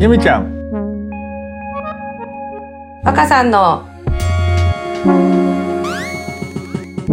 [0.00, 1.10] ゆみちゃん。
[3.04, 3.86] 若さんの。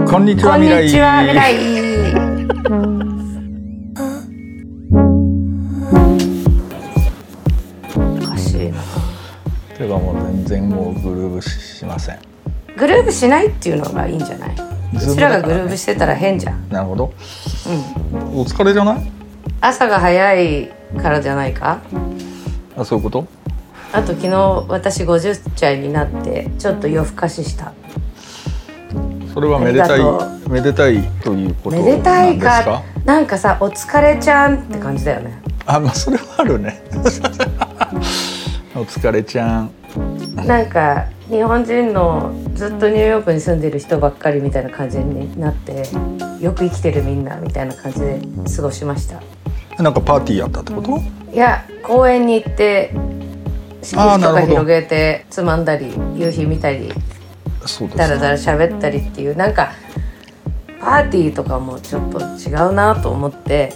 [0.09, 0.85] こんにちこんは未来。
[0.85, 1.53] にちは未来。
[7.93, 8.81] おかしいな。
[9.75, 12.19] ていうかもう全然もうグルーブしません。
[12.77, 14.55] グルーブしないっていうのがいいんじゃない？
[14.95, 17.13] うちらがグルーブしてたら変じゃん、なるほど。
[18.13, 19.11] うん、お疲れじゃない？
[19.59, 21.81] 朝が早いからじゃないか？
[22.77, 23.27] あそういうこと？
[23.93, 27.73] あと昨日私50歳になってちょっと夜更かしした。
[29.33, 30.01] それはめでたい
[30.49, 35.39] めでたいということめでたいかなんかさお疲れちゃんって感じだよね。
[35.65, 36.81] あまあそれはあるね。
[38.75, 39.71] お疲れちゃん。
[40.47, 45.83] なんか日本人のずっとニューヨークに住んでる人ばっかりみたいな感じになって
[46.39, 48.19] よく生きてるみんなみたいな感じで
[48.55, 49.21] 過ごしました
[49.79, 50.99] なんかパーティーやったってこと？
[51.33, 52.91] いや公園に行って
[53.81, 56.91] 敷地とか広げてつまんだり夕日見たり
[57.65, 59.71] そうですだらだら喋ったりっていうなんか
[60.79, 63.73] パーティーとかもちょっと違うなと思って。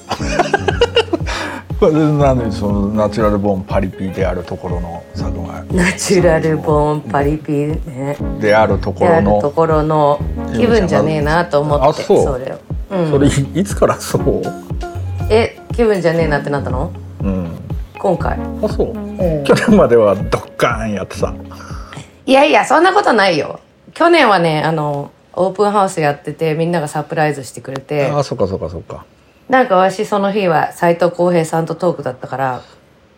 [1.81, 8.16] なのにそのナチュラルボーンパリピであるところの佐久間ナチュラルボーンパリピね。
[8.39, 9.38] であるところの。
[9.38, 10.20] るところの
[10.54, 12.59] 気分じゃねえなと思ってあそれを、
[12.92, 14.44] うん、それいいつからそう？
[15.31, 16.91] え気分じゃねえなってなったの？
[17.22, 17.52] うん。
[17.97, 18.94] 今回、あそう。
[19.44, 21.33] 去年まではドッカーンやってた。
[22.25, 23.59] いやいやそんなことないよ。
[23.94, 28.08] 去年はねあのオープンハウスやっててみんながサプライズしてくれて。
[28.08, 29.05] あそっかそっかそっか。
[29.49, 32.61] なんかわしその日は斎藤浩平さんとトークだったから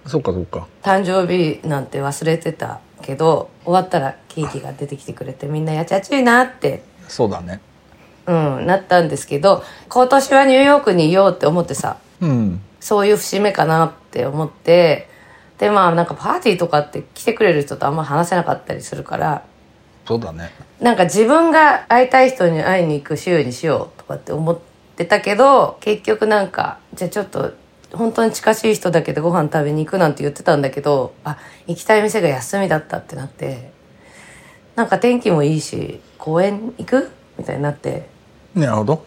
[0.05, 0.67] そっかそっか。
[0.81, 7.61] 誕生日なんて忘れてたけど終わったらケーキが出てきてくれてみんなやちゃちいなって、そうだね。
[8.25, 12.61] うん、なったんですけど今年はニューヨークにいようって思ってさうん。
[12.79, 15.07] そういう節目かなって思って
[15.57, 19.43] でまあなんかパーティーとかって来てくれる人とあんま話せなかったりするから
[20.05, 20.52] そうだね。
[20.81, 24.59] なんか自分が会いたい人に会いに行く週にしようとかって思っ
[24.95, 27.53] てたけど結局なんかじゃあちょっと
[27.93, 31.37] 本当に近しい人だけでご飯食べに行くなんて言ってたんだけどあ
[31.67, 33.71] 行きたい店が休みだったってなって
[34.75, 37.11] なんか天気もいいし公園行く？
[37.37, 38.09] みたいになって。
[38.55, 39.05] なるほど。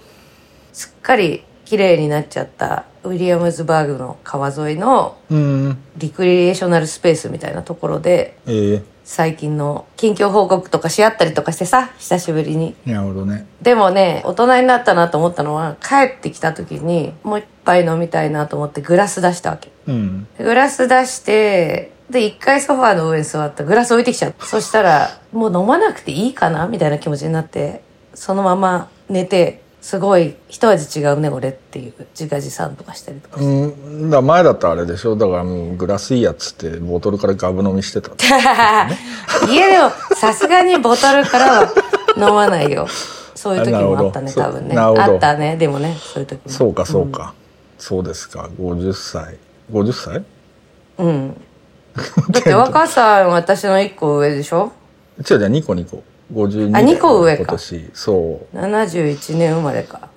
[0.73, 5.79] すっかり綺麗になっちゃったウィリアムズバーグの川沿いのうん。
[5.99, 8.83] リクリエーショナルスペースみたいなところでええ。
[9.05, 12.75] 最近の近況報告とかし合ったりとかしてさ久しぶりに。
[12.87, 13.47] なるほどね。
[13.63, 19.71] でもね大人になったなと思ったのは帰ってきた時にもう一杯飲みたいなと思ってグラス出したわけ。
[19.87, 20.27] うん。
[20.39, 24.47] グラス出してで一回ソファーの上に座ったグラス置いてきちゃった。
[24.47, 27.83] そしたらもう飲まなくていいかなみたいな気持ちになって
[28.15, 31.95] そのまま寝てすごい一味違うね俺っていう。
[32.19, 35.15] 自画自賛とかしたりとかうん、だ前だったらあれでしょ。
[35.17, 38.11] だからもうグラスいいやつってボトルからガブ飲みしてた
[39.49, 41.73] 家でもさすがにボトルからは
[42.17, 42.87] 飲まないよ。
[43.37, 44.77] そういう時もあったね多分ね。
[44.77, 45.57] あったね。
[45.57, 46.51] でもねそういう時も。
[46.51, 47.35] そうかそうか、
[47.79, 48.49] そうですか。
[48.59, 49.37] 50歳
[49.73, 50.25] 50歳
[50.99, 51.37] うん。
[52.31, 54.73] だって若さん私の1個上でしょ？
[55.31, 57.43] 違う違う2個2個52あ二個上か。
[57.43, 57.91] 今年。
[57.95, 58.57] そう。
[58.57, 60.09] 71年生まれか。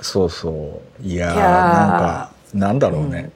[0.00, 1.06] そうそう。
[1.06, 1.48] いやーいやー。
[1.50, 3.32] なんかなんだろうね、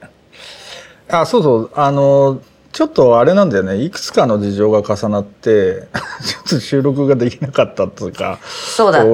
[1.09, 1.71] あそうそう。
[1.75, 2.41] あの
[2.71, 3.75] ちょっとあれなんだよね。
[3.75, 5.87] いくつかの事情が重なって
[6.23, 8.39] ちょっと収録ができなかったっていうか。
[8.43, 9.07] そうだっ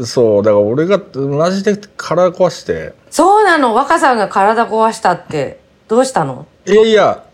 [0.00, 0.06] た。
[0.06, 0.42] そう。
[0.42, 2.94] だから俺がマジで体壊して。
[3.10, 3.74] そうなの。
[3.74, 5.60] 若さんが体壊したって。
[5.88, 6.46] どうしたの？
[6.64, 7.24] いやいや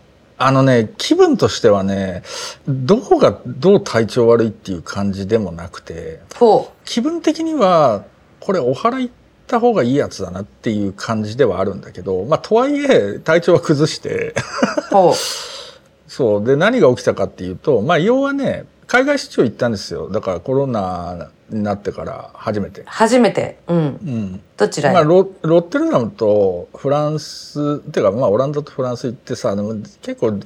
[0.41, 2.23] あのね気分としてはね
[2.67, 8.05] どこがどう体調悪いっていう感じでもなくてほ気分的には
[8.39, 9.15] これお祓い行っ
[9.47, 14.33] た方がいいやつだなっていう感じではあるんだけどまあとはいえ体調は崩して。
[16.07, 16.43] そう。
[16.43, 20.09] で何が起きたかっていうとまあ要はね海外出張行ったんですよ。
[20.09, 22.81] だからコロナになってから初めて。
[22.87, 23.59] 初めて。
[23.67, 23.77] うん。
[23.77, 24.41] うん。
[24.57, 30.39] どちらへ、まあ、ロロッテルダムとフランスっていうかまあオランダとフランス行ってさでも結構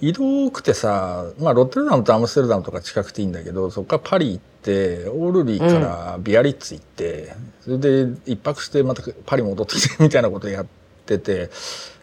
[0.00, 10.66] 移動多くてさ、まあ、ロッテルダムとアムステルダムとか近くていいんだけどそこからパリ行ってオールリーからビアリッツ行って、それで一泊してまたパリ戻ってきてみたいなことやっ
[11.06, 11.50] てて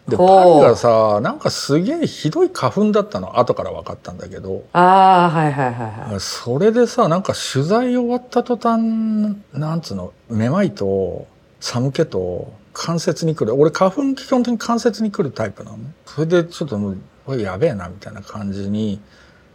[0.08, 3.40] でパリがさなんかすげえひどい花粉だったの。
[3.40, 4.64] 後から分かったんだけど。
[4.72, 6.20] ああはいはいはいはい。
[6.20, 8.82] それでさなんか取材終わった途端
[9.52, 11.28] なんつうのめまいと
[11.60, 13.60] 寒気と関節に来る。
[13.60, 15.78] 俺花粉基本的に関節に来るタイプなの。
[15.78, 19.00] ねそれでちょっともうこれやべえなみたいな感じに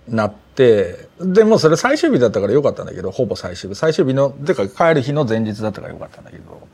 [0.08, 1.08] なって。
[1.20, 3.76] でもうそれ最終日だったからよかったんだけどほぼ最終日。
[3.76, 6.68] 最終日のてか帰る日の前日だったからよかったんだけど。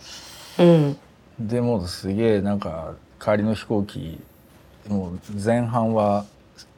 [0.61, 0.97] うん。
[1.39, 2.95] でもうすげえなんか
[3.27, 4.21] 帰りの飛行機
[4.89, 6.25] もう前半は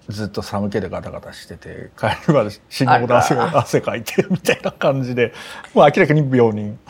[0.08, 5.34] ずっと寒気でガタガタしてて帰りまで死ぬほど汗汗かいてみたいな感じで
[5.74, 6.78] もう明らかに病人。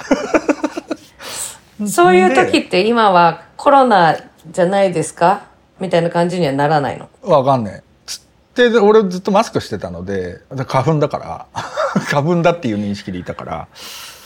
[1.88, 4.16] そういう時って今はコロナ
[4.50, 5.43] じゃないですか？
[5.81, 7.08] みたいな感じにはならないの？
[7.22, 7.82] わかんねえ。
[8.06, 8.20] つっ
[8.54, 11.46] て俺ずっとマスクしてたので花粉だから。
[12.11, 13.69] 花粉だっていう認識でいたから、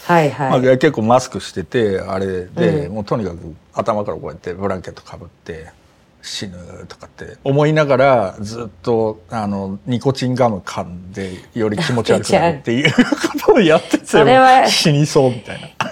[0.04, 0.50] はいはい。
[0.50, 2.94] まあ、結構マスクしててあれで、うん。
[2.94, 5.70] もうとにかく頭からこうやってブランケットかぶって
[6.22, 6.56] 死ぬ
[6.88, 15.68] とかって思いながらずっとあのニコチンガム噛んでより気持ち悪くなるっていう ことをやっててそれは死にそうみたいな。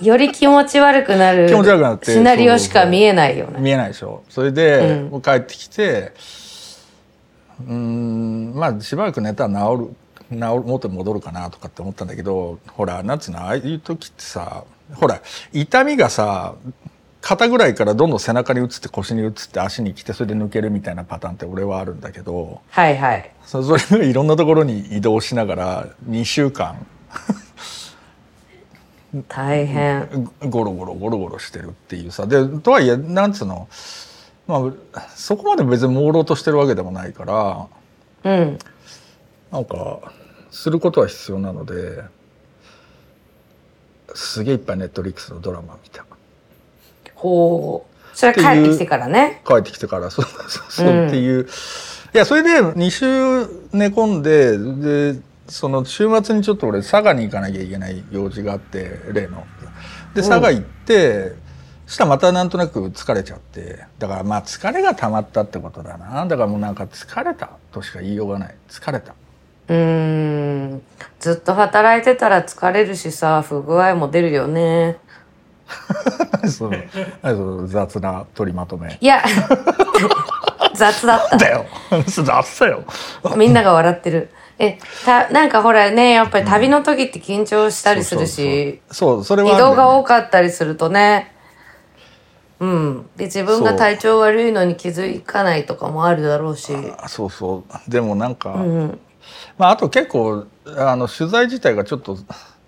[0.00, 3.58] より気持ち悪くなる気持ち悪くなってシナリオしか見えないよね。
[3.58, 4.22] 見えないでしょ。
[4.28, 4.78] それで、
[5.10, 5.20] うん。
[5.20, 6.12] 帰ってきて
[7.66, 9.96] うーんまあしばらく寝たら治る
[10.30, 14.64] 治る元に戻るかなとかって思ったんだけどほらなんつうのああいう時ってさ
[14.94, 15.20] ほら
[15.52, 16.54] 痛みがさ
[17.20, 23.30] 肩ぐらいからどんどん背中に移って腰に移って足に来てそれで抜けるみたいなパターンって俺はあるんだけどはいはい。
[23.44, 26.86] そそれがいろんなところに移動しながら2週間
[29.26, 30.30] 大変。
[30.48, 33.68] ゴロゴロゴロゴロしてるっていうさでとはいえなんつうの
[34.46, 37.66] まあそこまで別に朦朧としてるわけでもないから
[38.24, 38.58] うん。
[39.50, 40.00] なんか
[40.58, 42.02] することは必要なので
[44.12, 46.04] すげえいっぱいネットリックスのドラマ見た。
[47.14, 48.16] ほう。
[48.16, 49.40] それは帰ってきてからね。
[49.46, 51.06] 帰ってきてからそうそうそううん。
[51.06, 51.46] っていう、い
[52.12, 53.06] やそれで2週
[53.72, 54.58] 寝込んで
[55.14, 59.46] でその週末にちょっと俺佐賀に行かなきゃいけない用事があって例の。
[60.14, 61.36] で佐賀行って、
[61.86, 63.84] そしたらまたなんとなく疲れちゃって。
[64.00, 66.26] だからまあ疲れが溜まったってことだな。
[66.26, 68.56] だからもうなんか疲れたとしか言いようがない。
[68.68, 69.14] 疲れた
[69.68, 70.82] うーん。
[71.20, 74.98] ずっと働いてたら疲れるしさ、不具合も出るよね。
[76.48, 76.76] その
[77.22, 79.22] 何その雑な取りまとめいや、
[80.74, 81.36] 雑だった。
[81.36, 81.66] だよ
[82.06, 82.84] 雑だよ
[83.36, 84.30] みんなが笑ってる。
[84.60, 91.32] え、た、なんかほらね、やっぱり旅の時って緊張したりするし、そうそうそれは移動が多くかったりするとね、
[92.60, 93.06] うん。
[93.16, 96.72] で、自分が体調悪いのに気づかないとかもあるだろうし。
[97.06, 99.00] そうそうでもなんか、うん。
[99.58, 100.46] まあ、あと結構
[100.76, 102.22] あの取材自体がちょっとど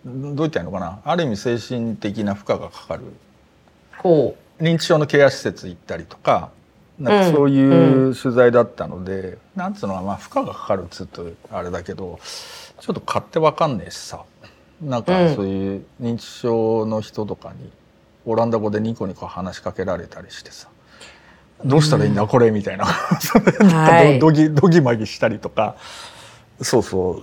[0.05, 1.01] う言ったらいいのかな。
[1.05, 3.03] ある意味精神的な負荷がかかる。
[3.99, 6.51] ほ認知症のケア施設行ったりとか
[6.99, 12.19] なんかそういう取材だったので、なんつうのはまあ負荷がかかるっつうとあれだけど
[12.81, 14.25] ちょっと買ってわかんねえしさ。
[14.83, 15.35] なんかうん。
[15.35, 17.71] そういう認知症の人とかに
[18.27, 20.69] オランダ語でニコニコ話しかけられたりしてさ
[21.65, 22.85] 「どうしたらいいんだこれ」みたいな。
[22.85, 24.19] はい。
[24.19, 25.77] どぎどぎまぎしたりとか
[26.63, 27.21] そうそ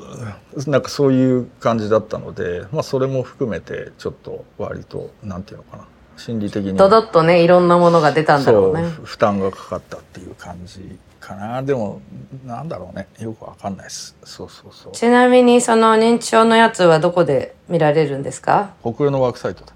[0.65, 0.69] う。
[0.69, 5.87] なんかそういう感じだったので、まあ、それも含めてちょっと割となんていうのかな。
[6.17, 6.71] 心理的に。
[6.71, 6.73] う。
[6.75, 8.83] ドドッとね、いろんなものが出たんだろうね。
[9.03, 11.61] 負担がかかったっていう感じかな。
[11.61, 12.01] でも
[12.45, 13.07] なんだろうね。
[13.19, 14.15] よくわかんないです。
[14.23, 14.93] そうそうそう。
[14.93, 18.71] ちなみにその認知症のやつはどこで見られるんですか？
[18.81, 19.73] 北欧のワークサイトだ。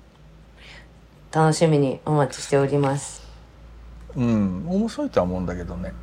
[1.31, 3.21] 楽しみにお待ちしております。
[4.15, 4.65] うん。
[4.67, 5.93] 面白いとは思うんだけどね。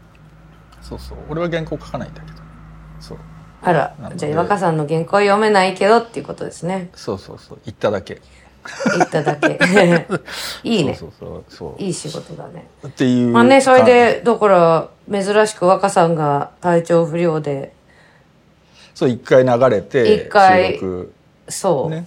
[0.82, 1.18] そうそう。
[1.30, 2.45] 俺は原稿書かないんだけど
[3.00, 3.18] そう。
[3.62, 6.90] あらじゃあ若さんの原稿読めないけどっていうことですね。
[6.94, 7.58] そうそうそう。
[7.64, 8.20] 言っただけ。
[8.96, 9.58] 言っただけ。
[10.62, 10.94] いいね。
[10.94, 11.44] そうそうそう。
[11.48, 11.82] そう。
[11.82, 12.66] いい仕事だね。
[12.86, 17.72] っていうまあね、それで、だから、珍しく若さんが体調不良で、
[18.94, 20.80] そう一回流れて一回
[21.48, 21.90] そう。
[21.90, 22.06] ね。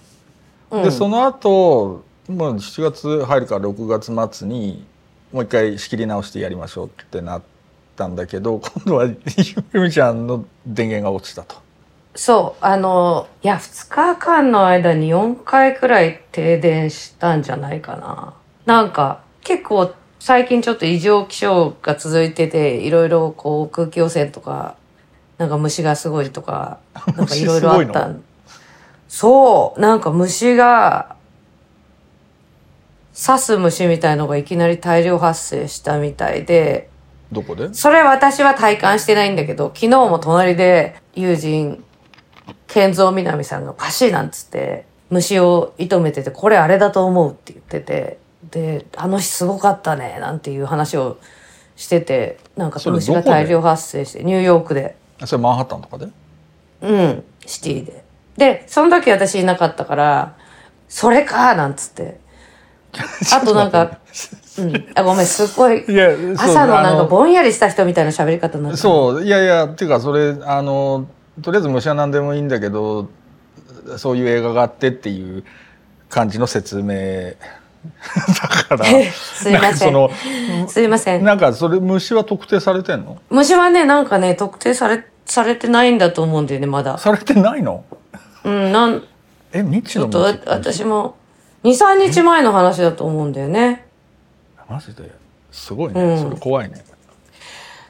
[0.71, 0.83] うん。
[0.83, 4.85] でその後もう7月入るから6月末に
[5.31, 7.41] もう一回仕切り直してやりましょうってなっ
[7.99, 9.05] たんだけど今度は
[9.73, 11.57] ゆみちゃんの電源が落ちたと。
[12.15, 18.33] そう、あの、いや、2日間の間に4回くらい停電したんじゃないかな。
[18.65, 24.75] なんか、結構最近ちょっと異常気象が続いてて、いろいろこう空気汚染とか、
[25.37, 26.79] なんか虫がすごいとか、
[27.15, 28.09] なんかいろいろあった。
[29.07, 31.15] そう、なんか虫が、
[33.15, 36.89] 刺す虫みたいのがいきなり大量発生したみたいで、
[37.31, 37.73] どこで？
[37.73, 41.83] それ私は体感してないんだけど、昨日も隣で友人、
[42.67, 48.17] 健三みなみさんがパシーなんつって、虫を射止めてて、これあれだと思うって言ってて、
[48.51, 51.17] で、あの日すごかったね、なんていう話を
[51.75, 54.95] してて、なんか虫が大量発生して、ニューヨークで、
[55.25, 56.07] それマンハッタンとかで？
[56.81, 58.03] うん、シティで。
[58.37, 60.37] で、その時私いなかったから、
[60.87, 62.19] それかなんつって。
[63.33, 63.99] あとなんか、
[64.57, 65.83] うん、あ、ごめん、すっごい、
[66.37, 71.05] 朝のなんかぼぼんやりした人みたいな喋り方になっそういやいやっていうかそれあの
[71.41, 73.09] とりあえず虫は何でもいいんだけど
[73.97, 75.43] そういう映画があってっていう
[76.09, 77.33] 感じの説明。
[77.95, 80.67] だから すいません。
[80.67, 81.23] すいません。
[81.23, 83.19] なんかそれ虫は特定されてんの？
[83.29, 86.97] 虫はね、なんかね、特定され、されてないんだと思うんだよね、まだ。
[86.97, 87.85] されてないの？
[88.43, 89.03] うん、なん、
[89.53, 91.15] え未知のちょっと私も、
[91.63, 93.85] 2、3日前の話だと思うんだよね。
[94.69, 95.11] マジで？
[95.51, 96.19] すごいね、うん。
[96.19, 96.83] それ怖いね。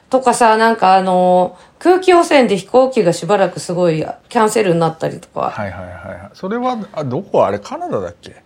[0.08, 6.30] とかさ、なんかあのー空気汚染で飛行機がしばらくすごいキャンセルになったりとか、はいはいはいはい。
[6.34, 7.46] それはあどこ？
[7.46, 8.42] あれカナダだっけ？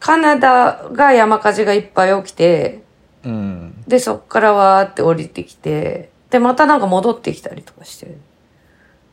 [0.00, 2.82] カナダが山火事がいっぱい起きて、
[3.24, 3.84] うん。
[3.86, 8.14] で、そっからわーって降りてきて、で、またなんか戻ってきたりとかして、行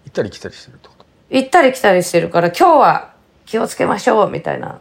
[0.09, 1.05] ったり来たりしてるってこと？
[1.31, 3.13] 行ったり来たりしてるから、今日は
[3.45, 4.79] 気をつけましょうみたいな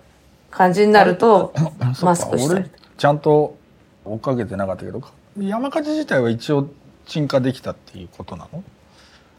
[0.50, 1.52] 感じになると、
[2.02, 2.70] マスクした俺り。
[2.96, 3.56] ちゃんと
[4.04, 5.02] 追っかけてなかったけど
[5.38, 6.68] 山火事自体は一応
[7.06, 8.62] 鎮火できたっていうことなの？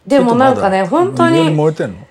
[0.07, 2.07] でもなんかね、本当に燃えてんの？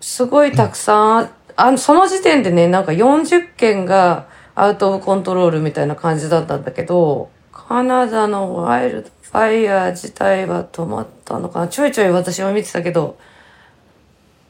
[0.00, 11.68] すごいたくさん、あの、その時点でね、なんか40件がアウトオブコントロールみたいな感じだったんだけど、カナダのワイルドファイヤー自体は止まったのかな？
[11.68, 13.18] ちょいちょい私は見てたけど、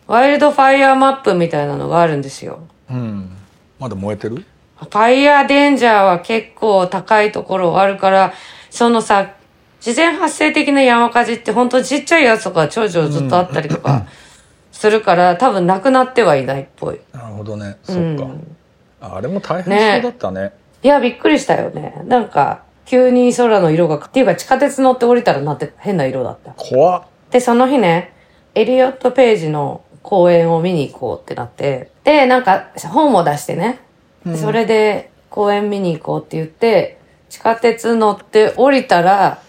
[0.07, 2.61] ワイルドファイヤーマップみたいなのがあるんですよ。
[2.91, 3.37] うん。
[3.79, 4.45] まだ燃えてる？
[4.77, 8.33] ファイヤーデンジャーは結構高いところあるから、
[8.71, 9.33] そのさ、
[9.79, 14.07] 自然発生的な山火事って本当にちっちゃいやつとか長々ずっとあったりとか
[14.73, 17.01] するから、多分なくなってはいないっぽい。
[17.13, 17.77] なるほどね。
[17.83, 18.57] そっか、うん。
[19.01, 20.53] ああれも大変そうだったね。
[20.83, 22.03] いや、びっくりしたよね。
[22.07, 26.53] なんか、急に空の色が、っていうか地下鉄乗って降りたらなって変な色だった。
[26.53, 27.03] 怖っ。
[27.31, 28.13] で、その日ね、
[28.55, 33.81] エリオット・ページの公演を見に行こうってなって、で、なんか本も出してね、
[34.25, 36.99] でそれで公演見に行こうって言って、
[37.29, 39.43] 地下鉄乗って降りたら、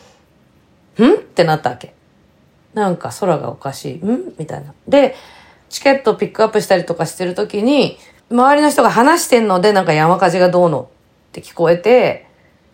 [0.98, 1.14] ん？
[1.14, 1.94] ってなったわけ。
[2.74, 4.06] なんか空がおかしい。
[4.06, 4.34] ん？
[4.38, 4.74] みたいな。
[4.90, 5.16] で、
[5.70, 7.98] チケットピックアップしたりとかしてる時に、
[8.30, 10.90] 周りの人が話してんので、なんか山火事がどうの
[11.30, 12.28] って聞こえて、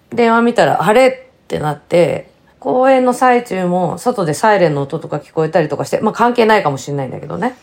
[0.10, 1.10] 電話見たら、あれ？
[1.10, 7.56] ってなって、公演の最中も外でサイレンの音とか聞こえたりとかして、まあ関係ないかもしれないんだけどね。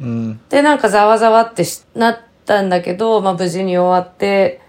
[0.00, 4.60] うんで、なんかざわざわってしなったんだけど、まあ無事に終わって、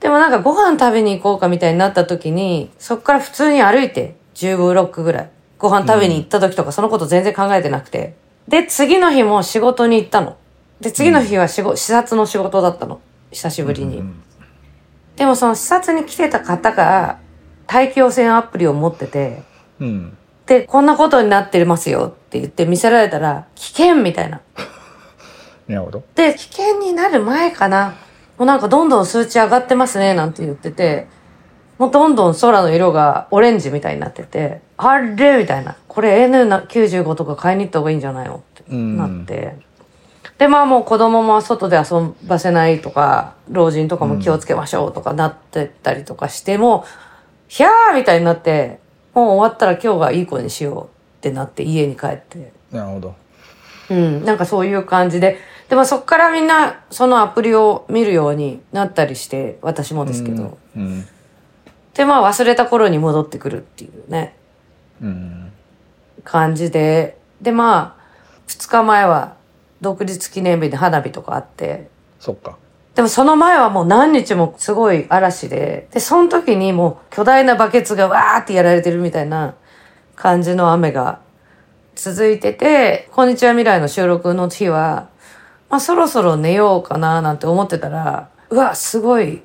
[0.00, 5.30] でもなんかご飯食べに行こうかみたいになった時に、そっから普通に歩いて、10ブロックぐらい。
[5.58, 8.16] ご飯食べに行った時とかそのこと全然考えてなくて。
[8.48, 10.36] で、次の日も仕事に行ったの。
[10.80, 13.00] で、次の日は仕事、視察の仕事だったの。
[13.30, 13.98] 久しぶりに。
[13.98, 14.22] うん
[15.16, 17.18] でもその視察に来てた方が、
[17.66, 19.42] 大気汚染アプリを持ってて、
[19.80, 24.40] うんで、こんなことになってますよって言って見せられたら、危険みたいな。
[25.68, 27.94] なるほどで、危険になる前かな。
[28.36, 31.06] もうなんかどんどん数値上がってますね、なんて言ってて、
[31.78, 35.76] もうどんどん空の色がオレンジみたいになってて、あれみたいな。
[35.88, 39.56] これ N95 とか買いに行った方がいいんじゃないのってうんなって。
[40.38, 46.84] で、まあもう子供も外で遊ばせないとか、老人とかも気をつけましょうとかなってたりとかしても、
[47.48, 48.80] ひゃーみたいになって、
[49.14, 50.88] もう終わったら今日がいい子にしようっ
[51.20, 52.52] てなって家に帰って。
[52.70, 53.14] なるほど
[53.90, 55.38] うん、なんかそういう感じで。
[55.68, 60.58] でもそっからみんなそのアプリを見るようになったりして、私もですけど。
[60.76, 61.06] うん
[61.94, 64.36] で、まあ忘れた頃に戻ってくるっていうね、
[65.00, 65.52] うん
[66.24, 67.18] 感じで。
[67.40, 68.04] で、まあ、
[68.46, 69.36] 二日前は
[69.80, 72.56] 独立記念日で花火とかあって、そっか
[72.94, 79.56] でもその前はもう何日もすごい嵐で、で、その時にもう巨大なバケツがわーってやられてるみたいな
[80.14, 81.20] 感じの雨が
[81.96, 85.08] 続いてて、こんにちは未来の収録の日は、
[85.70, 89.42] まあそろそろ寝ようかななんて思ってたら、うわ、すごい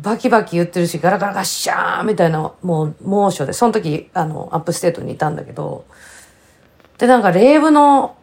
[0.00, 5.84] バキバキ言ってるし、ガラガラガッシャーみたいなもう猛暑で、その時あのアップステートにいたんだけど、
[6.96, 8.16] で、なんかレイブの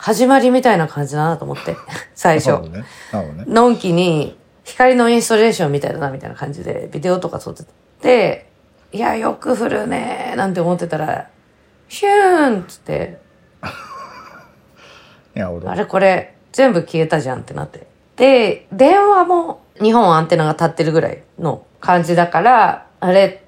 [0.00, 1.76] 始まりみたいな感じだなと思って、
[2.16, 2.58] 最初。
[2.68, 2.84] ねね
[3.46, 7.64] のんきに光のインストレーションみたいだなみたいな感じでビデオとか撮って
[8.00, 8.46] て、
[8.92, 11.28] いや、よく降るねーなんて思ってたら、
[11.88, 13.18] ヒューンっつって、
[15.66, 17.86] あれこれ全部消えたじゃんってなって。
[18.16, 23.44] で、電話も2本アンテナが立ってるぐらいの感じだから、あれ、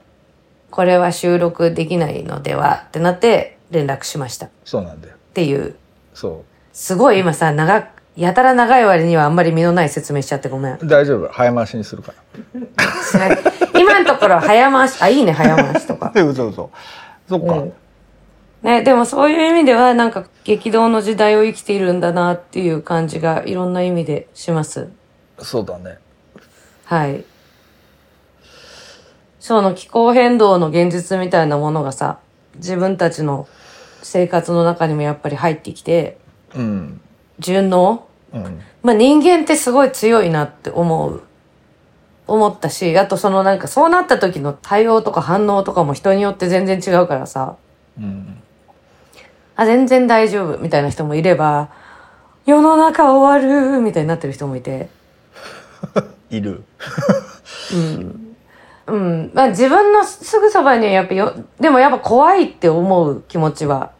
[0.71, 5.77] これは収録できないのではってなって連絡しましたっそうなんだよていう。
[6.15, 10.75] そすごい今さ、長く、やたら長い割にはあんまり身のない説明しちゃってごめん。
[10.75, 16.13] う大丈夫早回しにするから今のところ早回し、あ、いいね、早回しとか。
[16.15, 16.71] え嘘嘘
[17.29, 17.73] そっか、うん
[18.63, 24.89] ね、でもそういう意味では、なんか激動の時代を生きているんだなっていう感じがいろんな意味でします。
[25.41, 25.99] そうだね
[26.85, 27.25] はい。
[29.41, 32.21] その気候変動の現実みたいなものがさ、
[32.57, 33.49] 自分たちの
[34.03, 36.19] 生活の中にもやっぱり入ってきて、
[36.55, 37.01] うん
[37.39, 38.07] 順応？
[38.33, 38.61] うん。
[38.83, 41.23] まあ人間ってすごい強いなって思う。
[42.27, 47.57] 思ったし、あとそのなんかそうなった時の対応とか反応とかも人によって全然違うからさ、
[47.99, 48.43] うん。
[49.57, 50.59] あ、全然大丈夫。
[50.59, 51.71] みたいな人もいれば、
[52.47, 53.81] 世の中終わる。
[53.81, 54.89] みたいになってる人もいて、
[56.31, 56.65] いる。
[57.75, 58.22] うん。
[58.87, 59.31] うん。
[59.35, 63.93] まあ自分のすぐそばにはやっぱよ、でもやっぱ怖いって思う気持ちは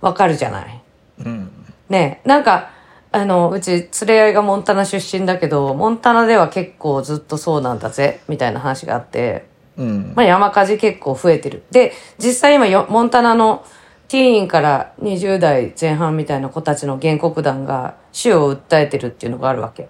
[0.00, 0.82] わかるじゃない？
[1.20, 1.50] うん
[1.88, 2.70] ねえ、なんか、
[3.12, 11.62] あの、うち連れ合いがモンタナ出身だけど、モンタナでは結構ずっとそうなんだぜ、みたいな話があって、うんまあ山火事結構増えてる。
[11.70, 13.64] で、実際今よ、モンタナの
[14.08, 19.88] ティーンから20代前半みたいな子たちの原告団が死を訴えてるっていうのがあるわけ。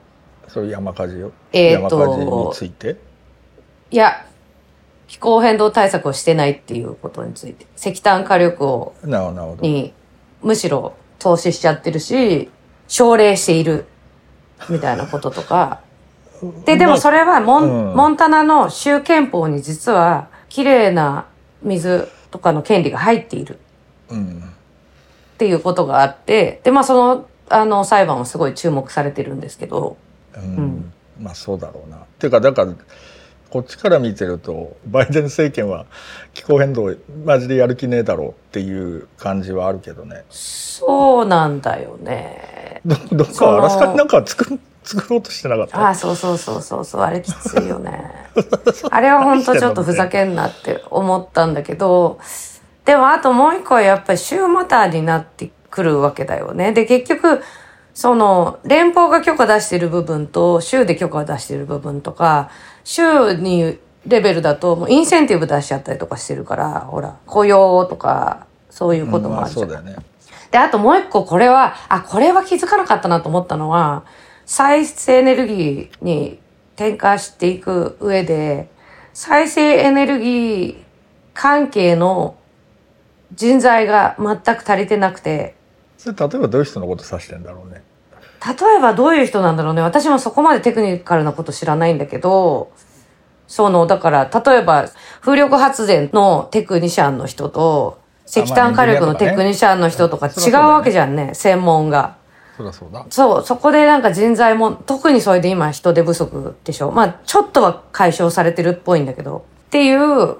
[0.48, 2.96] そういう山火事よ、えーと山火事について？
[3.90, 4.26] いや、
[5.06, 7.66] 気候変動対策をしてないっていうことについて。
[7.76, 8.94] 石炭火力を、
[9.60, 9.92] に、
[10.42, 12.50] むしろ投資しちゃってるし、
[12.88, 13.86] 奨励している、
[14.68, 15.80] みたいなこととか。
[16.64, 21.26] で、 でもそれはモン、うんモンタナの州憲法に実は、綺麗な
[21.62, 23.58] 水とかの権利が入っている
[24.08, 24.42] うん
[25.34, 29.96] っていうことがあって、で、まあその、あの、裁判はすごい注目されてるんですけど、
[30.36, 31.96] うんまあそうだろうな。
[31.96, 32.72] っていうかだから
[33.54, 35.86] こっちから見てるとバイデン政権は
[36.32, 36.92] 気候変動
[37.24, 40.24] マジでやる気ねえだろうっていう感じはあるけどね。
[40.28, 42.80] そうなんだよね。
[42.84, 45.78] どどっかアラスカになんか作る作ろうとしてなかった？
[45.80, 48.10] ああ、そうそうそうそうそう、あれきついよね。
[48.90, 52.18] あれは本当ちょっとふざけんなって思ったんだけど、
[52.84, 56.72] でもあともう一個はやっぱり州またになってくるわけだよね。
[56.72, 57.40] で、結局、
[57.94, 62.50] その、連邦が許可出してる部分と、州で許可を出してる部分とか、
[62.82, 69.68] 州にレベルだと、もうインセンティブ出しちゃったりとかしてるから、ほら、雇用とか、そういうことうんまあもあるじゃん。
[69.68, 69.96] そうだよね。
[70.50, 74.04] で、あともう一個これは、あ、これは気づかなかったなと思ったのは、
[74.44, 76.40] 再生エネルギーに
[76.74, 78.68] 転化していく上で、
[79.12, 80.76] 再生エネルギー
[81.32, 82.34] 関係の
[83.32, 85.54] 人材が全く足りてなくて、
[85.96, 87.82] それ例えばどういう人のこと指してんだろうね。
[88.46, 89.80] 例えばどういう人なんだろうね。
[89.80, 92.70] 私もそこまでテクニカルなこと知らないんだけど、
[93.46, 94.88] その、だから、例えば、
[95.20, 102.16] 風力発電のテクニシャンの人と、石炭火力のテクニシャンの人とか違うわけじゃんね、専門が。
[102.56, 103.06] そりゃそうだ。
[103.10, 106.90] そう、そこでなんか人材も、特にそれで今人手不足でしょ。
[106.90, 109.44] まあ、ちょっとは解消されてるっぽいんだけど。
[109.66, 110.36] っていう、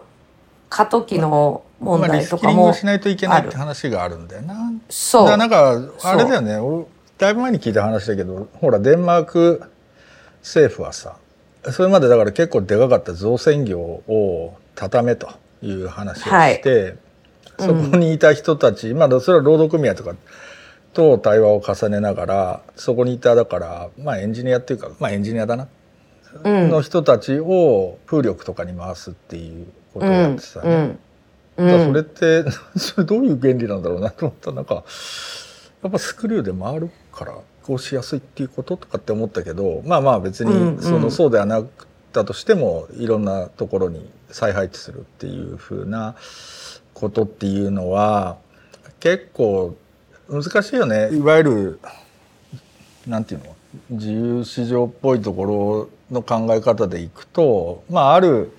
[0.68, 2.72] 過渡期の問題とかもスキリングを。
[2.72, 4.72] しないといけないって話があるんだよな。
[4.88, 5.28] そう。
[5.28, 6.84] だからなんかあれだよね俺
[7.18, 9.62] だいぶ前に聞いた話だけどほらデンマーク
[10.40, 11.16] 政府はさ
[11.70, 15.28] それまでだから結構でかかった造船業を畳めと
[15.62, 16.96] いう話をして、
[17.58, 20.14] そこにいた人たち、まあそれは労働組合とか
[20.92, 25.68] と対話を重ねながらそこにいただからまあエンジニアっていうかまあエンジニアだな、
[26.42, 26.70] うん。
[26.70, 30.98] の人たちを風力とかに回すっていうことをやってたね。
[31.56, 31.64] うん。
[31.66, 31.92] うだからそん。
[31.92, 32.44] れって、
[32.76, 46.14] それどういう原理なんだろうなと思ったらなんかやっぱスクリューで回るからこうしやすいっていうこととかって思ったけどまあまあ別にその、そうではなかったとしてもいろんなところに再配置するっていうふうな
[46.92, 48.36] ことっていうのは
[49.00, 49.76] 結構
[50.28, 51.14] 難しいよね。
[51.14, 51.80] いわゆる
[53.06, 53.54] なんていうの？
[53.90, 58.52] 自由市場っぽいところの考え方でいくとまあある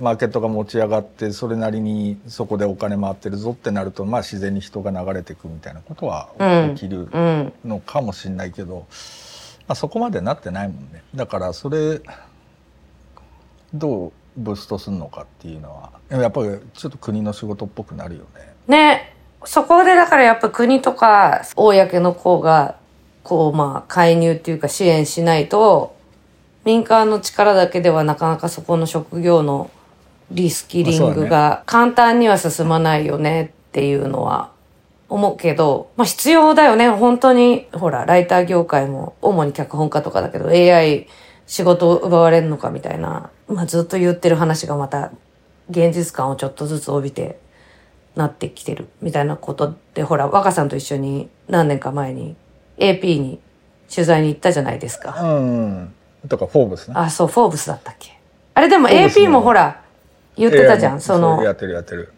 [0.00, 7.52] マーケットが持ち上がってそれなりにそこでお金回ってるぞってなるとまあ自然に人が流れていくみたいなことはうん起きるうん。
[7.64, 8.86] のかもしれないけど、
[9.68, 12.00] まあ、そこまでなってないもんねだからそれ
[13.74, 18.54] どうブーストするのかっていうのはやっぱりちょっと国の仕事っぽくなるよね。
[18.66, 19.14] ね。
[19.44, 22.76] そこでだからやっぱ国とか、公の方が、
[23.22, 25.94] こうまあ介入っていうか支援しないと、
[26.64, 29.70] 民間の力だけではなかなかそこの職業の
[30.30, 34.52] リスキリングが簡単には進まないよねっていうのは
[35.08, 36.88] 思うけど、まあ必要だよね。
[36.88, 41.08] 本当に、ほら、ライター業界も主に脚本家とかだけど AI
[41.46, 45.10] 仕事を奪われるのかみたいな、まあずっと言ってる話がまた
[45.68, 47.40] 現実感をちょっとずつ帯びて
[48.14, 52.36] なってきてるみたいなことで、ほら、若さんと一緒に何年か前に
[52.78, 53.40] AP に
[53.92, 55.20] 取材に行ったじゃないですか。
[55.20, 55.94] うん、
[56.28, 56.94] とかフォーブスね。
[56.96, 58.18] あ、そう、フォーブスだったっけ。
[58.54, 59.82] あれでも AP もほら、
[60.40, 60.94] 言ってたじゃん。
[60.94, 62.12] AI その、やってるやってる。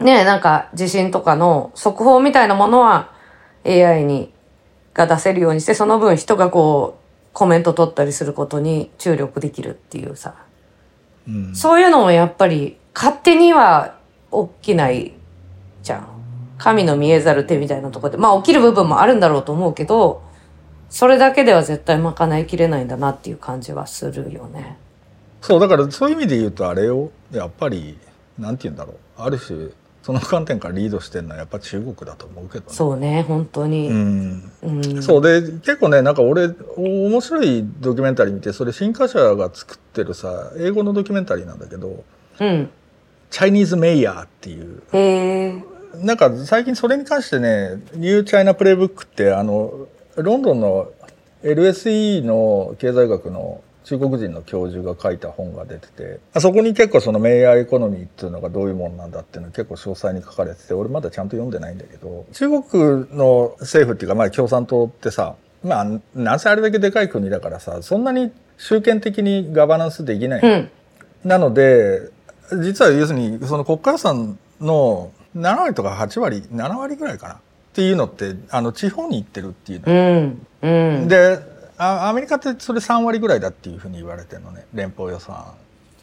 [0.00, 3.12] ねなんか地震とかの速報みたいなものは
[3.64, 4.32] AI に、
[4.94, 10.34] が出せるようにして、その分人がこう、コメント取ったりすることに注力できるっていうさ。
[11.26, 13.96] うん、そういうのもやっぱり勝手には
[14.32, 15.14] 起きない
[15.82, 16.08] じゃん。
[16.58, 18.16] 神の見えざる手みたいなところで。
[18.18, 20.22] まあ起きる部分もあるんだろうと思うけど、
[20.90, 24.76] それだけでは絶対賄いきれないんだなっていう感じはするよね。
[25.42, 27.98] そうだからそういう意味で言うとあれをやっぱり
[28.38, 28.96] なんて言うんだろう。
[29.16, 29.68] ある種
[30.02, 34.52] その観点からリードしてるのはやっぱ中国だと思うけど、ね、そうね本当に、うん。
[34.62, 35.02] うん。
[35.02, 42.04] そうで結構ねなんか俺お面白いドキュメンタリー見てそれ新華社が作ってるさ英語のドキュメンタリーなんだけど
[42.40, 42.70] うん
[43.30, 44.82] 「チャイニーズ・メイヤー」っていう。
[44.92, 45.64] へえ
[46.00, 50.90] なんか最近それに関してねニューチャイナプレイブックってあのロンドンの
[51.42, 70.70] LSE の経済学の中国人の教授が書いた本が出ててあそこに結構そのメイヤーエコノミーっていうのがどういうもんなんだっていうのが結構詳細に書かれてて俺まだちゃんと読んでないんだけど中国の政府っていうかまあ共産党ってさまあなんせあれだけでかい国だからさそんなに集権的にガバナンスできない、うん。
[71.24, 72.10] なので
[72.62, 77.34] 実は要するにその国家予算の7割とか8割7割ぐらいかな。
[77.34, 79.92] っていうのってあの地方に行ってるっていうの、
[80.62, 80.98] うん。
[80.98, 81.08] うん。
[81.08, 81.38] で
[81.82, 84.66] あアメリカってそれ3割ぐらいだっていうふうに言われてるのね。
[84.72, 85.44] 連邦予算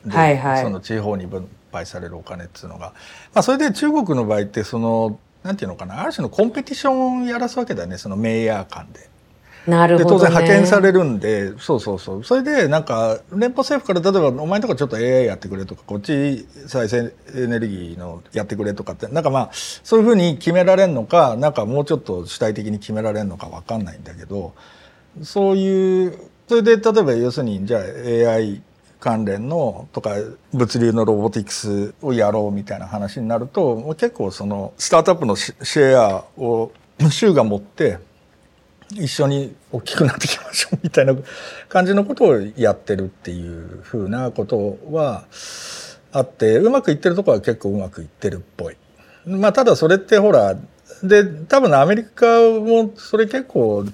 [0.05, 0.63] で、はいはい。
[0.63, 2.93] その地方に分配されるお金っていうのが、
[3.33, 6.01] まあ、それで中国の場合ってそのなんていうのかな。
[6.01, 7.97] ある種のコンペティションをやらすわけだよね。
[7.97, 8.99] そのメイヤー間で。
[8.99, 9.09] で
[9.71, 11.53] なるほど、ね、当然派遣されるんで。
[11.59, 12.23] そうそうそう。
[12.23, 19.07] それでなんか連邦政府から例えば「お前のとこちょっと AI やってくれ」とか「こっち再生エネルギーのやってくれ」とかって。
[19.07, 24.53] なんかまあそういうふうに決められるのかなんかもうちょっと主体的に決められるのか分かんないんだけど
[25.23, 27.81] そういうそれで例えば要するにじゃあ
[28.33, 28.61] AI
[28.99, 30.15] 関連のとか
[30.53, 36.71] 物流のロボティクスをやろうみたいな話になるともう結構そのスタートアップのシェアを
[37.09, 37.99] 州が持って
[38.91, 41.15] 一緒に大きくなっていきましょうみたいな
[41.69, 45.25] 感じのことをやってるっていうふうなことは
[46.11, 48.77] あってうまくいってるとこは結構うまくいってるっぽい。
[49.25, 50.55] まあただそれってほら
[51.03, 53.85] で多分アメリカもそれ結構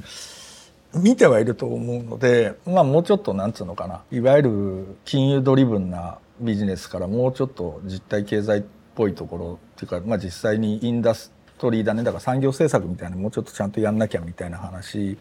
[0.96, 4.02] 見てはいると思うのでまあもうちょっとなんつうのかな。
[4.12, 8.64] いわゆる金融ドリブンなビジネスからもうちょっと実体経済っ
[8.96, 12.04] ぽいところっていうか、まあ、実際にインダストリーだね。
[12.04, 15.18] だから産業政策みたいなもうちょっとちゃんとやんなきゃみたいな話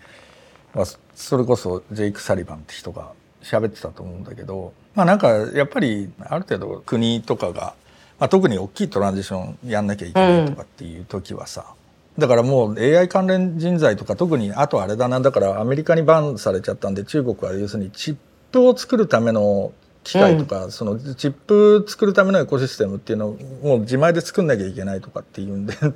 [0.75, 7.75] はそれこそジェイク・サリバンって人が喋ってたと思うんだけどまあなんかやっぱりある程度国とかが、
[8.19, 11.75] まあ、特に大きいトランジションやんなきゃいけないとかっていう時はさ、
[12.18, 18.16] だからもう AI 関連人材とか特にあとあれだなだからアメリカにバンされちゃったんで中国は要するにチッ
[18.53, 19.72] プを作るための
[20.05, 25.92] 機械とか、そのチップ作るためのエコシステムっていうのをもう自前で作んなきゃいけないとかっていうんで てか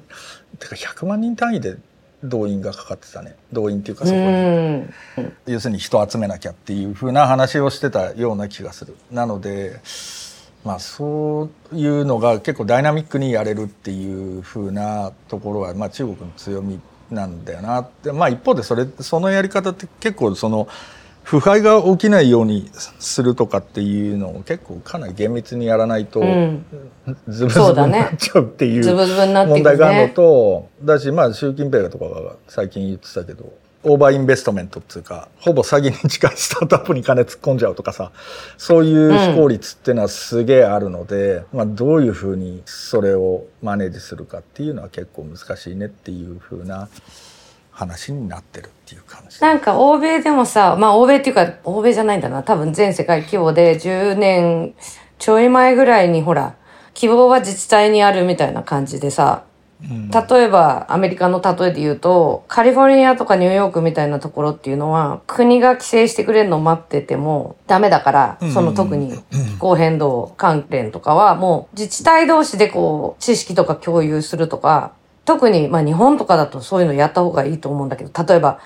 [0.75, 1.77] 100万人単位で
[2.25, 3.37] 動員がかかってたね。
[3.53, 4.95] 動員っていうかそこに、うん。
[5.47, 8.97] 要するに人集めなきゃっていうふうな話をしてたような気がする。
[9.13, 9.79] なので
[10.65, 18.13] まあそういうのが結構ダイナミックにやれるっていうふうなところは、まあ、中国の強みなんだよなって。
[18.13, 20.69] まあ一方でそれそのやり方って結構その
[21.23, 26.65] 腐敗が起きないようにするとかっていうのを結構かなり厳密にやらないと、うん。
[27.29, 28.97] ズブズブになっちゃうっていう
[29.47, 33.53] 問題があるのとだしまあ習近平とかが最近言ってたけど
[33.85, 38.11] オーバーインベストメントっていうかほぼ詐欺に近いスタートアップに金突っ込んじゃうとかさ
[38.57, 46.89] そういう非効率っていうのはすげえあるので、まあ、どういうふうにそれをマネージするかっていうのは結構難しいねっていうふうな
[47.79, 49.41] 話になってるっていう感じ。
[49.41, 52.43] なんか欧米でもさ、まあ欧米っていうか、欧米じゃないんだな。
[52.43, 54.75] 多分全世界規模で10年
[55.21, 56.57] ちょい前ぐらいにほら、
[56.95, 59.45] 希望は自治体にあるみたいな感じでさ、
[59.81, 74.93] 例えばアメリカの例えで言うと、カリフォルニアとかニューヨークみたいなところっていうのは、国が規制してくれるのを待っててもダメだから、その特に気候変動関連とかはもう自治体同士でこう知識とか共有するとか、
[75.25, 78.59] 特にまあ日本とかだとそういうのやった方がいいと思うんだけど、例えば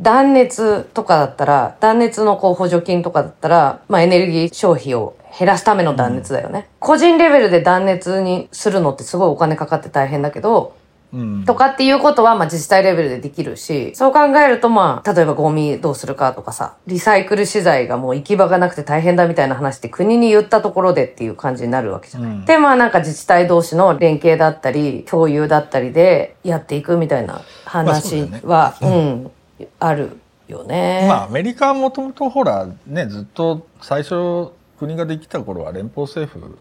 [0.00, 6.68] 断熱とかだったら、断熱のこう補助金とかだったら、まあエネルギー消費を減らすための断熱だよね。
[6.78, 10.76] 個人レベルで断熱にするのってすごいお金かかって大変だけど、
[11.12, 11.44] うん。
[11.44, 22.46] とかっていうことはまあ自治体レベルでできるし、そう考えるとまあ、例えばゴミどうするかとかさ、リサイクル資材がもう行き場がなくて大変だみたいな話って国に言ったところでっていう感じになるわけじゃない。
[22.46, 29.30] でまあなんか自治体同士の連携だったり、共有だったりでやっていくみたいな話は、うん、
[29.78, 31.06] あるよね。
[31.08, 36.58] まあアメリカはもともとほらねずっと最初国ができた頃は連邦政府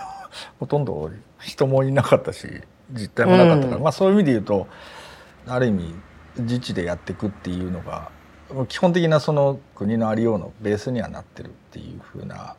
[0.60, 2.48] ほとんど人もいなかったし
[2.92, 4.66] 実態もなかったから、うんまあそういう意味で言うと
[5.46, 5.94] ある意味
[6.38, 8.10] 自治でやっていくっていうのが
[8.68, 12.54] 基本的なその国のありようのベースにはなってるっていうふうな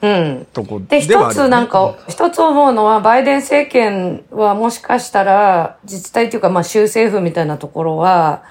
[0.00, 0.46] うん。
[0.52, 8.44] とこで、ねつなんか、一つ思うのは、バイデン政権はもしかしたら、自治体っていうか、まあ、州政府みたいなところは、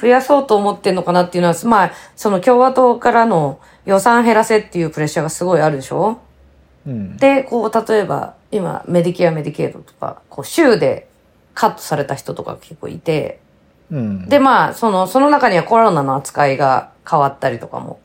[0.00, 6.18] 増やそうと思ってんのかなっていうのは、まあ、その共和党からの予算減らせっていうプレッシャーがすごいあるでしょ？
[6.86, 7.16] うん。
[7.18, 11.08] で、こう、例えば、今、メディケア、メディケードとか、こう、州で
[11.54, 13.40] カットされた人とか結構いて、
[13.90, 14.28] うん。
[14.28, 18.00] で、まあ、その、その中にはコロナの扱いが変わったりとかも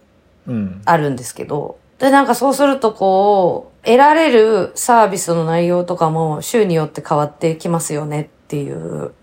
[0.48, 0.82] うん。
[0.84, 9.14] あるんですけど、で、なんかそうするとこう、得られるサービスの内容とかも州によって変わってきますよねっていううん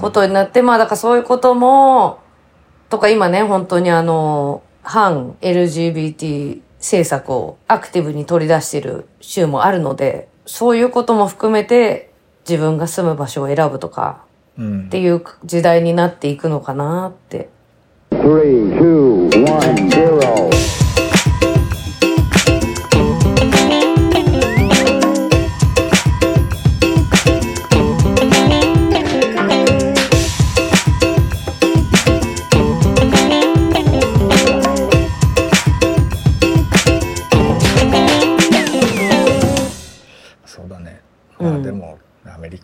[0.00, 2.20] ことになって、うん、まあだからそういうことも、
[2.88, 12.12] とか今ね、本当にあの、反 LGBT 政策をアクティブに取り出してる州もあるので、そういうことも含めて
[12.48, 14.24] 自分が住む場所を選ぶとか、
[14.58, 17.48] っていう時代になっていくのかなって。
[18.12, 20.85] 3, 2, 1,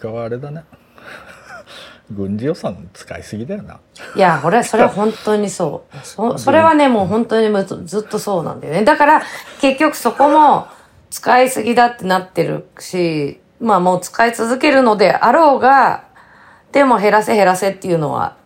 [0.02, 0.64] カはあれだね
[2.10, 3.78] 軍事予算使いすぎだよな
[4.16, 5.96] いや、これ、それは本当にそう。
[6.02, 7.48] そ、それはね、もう本当に
[7.86, 8.84] ずっとそうなんだよね。
[8.84, 9.22] だから、
[9.60, 10.66] 結局そこも
[11.10, 16.04] 使いすぎだってなってるし、まあもう使い続けるのであろうが、
[16.72, 18.36] でも減らせ減らせっていうのは、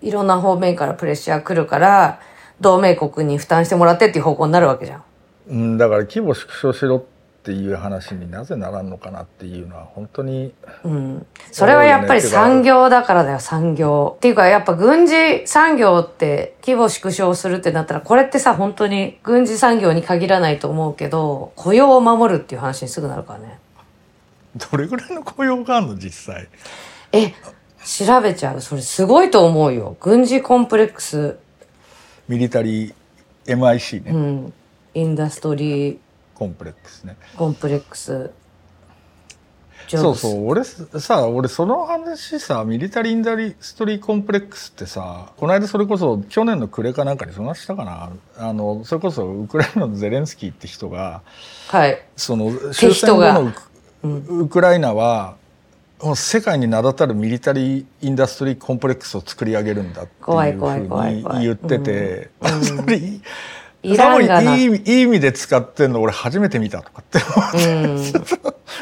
[0.00, 2.18] いろんな方面からプレッシャー来るから、
[2.60, 5.02] 同盟国に負担してもらってっていう方向になるわけじゃん。
[5.48, 7.04] うん、だから規模縮小しろっ
[7.44, 11.26] ていう話になぜならんのかなっていうのは本当にうん。
[11.50, 14.14] それはやっぱり産業だからだよ、産業。
[14.16, 23.58] っていうか、やっぱ軍事産業って規模縮小するってなったら、これってさ、本当に軍事産業に限らないと思うけど、雇用を守るっていう話にすぐなるからね。
[24.70, 26.48] どれぐらいの雇用があるの実際？
[27.10, 27.32] え、
[27.84, 28.60] 調べちゃう。
[28.60, 29.96] それすごいと思うよ。
[30.00, 31.38] 軍事コンプレックス、
[32.28, 32.94] ミリタリー
[33.46, 34.52] MIC ね、うん。
[34.94, 35.98] インダストリー
[36.34, 37.16] コンプレックスね。
[37.36, 38.30] コンプレックス。
[39.88, 40.48] そうそう。
[40.48, 48.10] 俺さ俺その話さ military industry complex ってさこの間それこそ去年の暮れかなんかにそんな話したかな。
[48.38, 51.22] あのそれこそウクライナのゼレンスキーって人が
[51.68, 52.02] はい。
[52.16, 53.52] その終戦後の
[54.40, 55.36] ウクライナは
[56.02, 62.30] もう世界に名だたる military industry complex を作り上げるんだっていうふうに言ってて、
[63.82, 68.14] イランがいい意味いい意味で使ってんの俺初めて見たとかって思って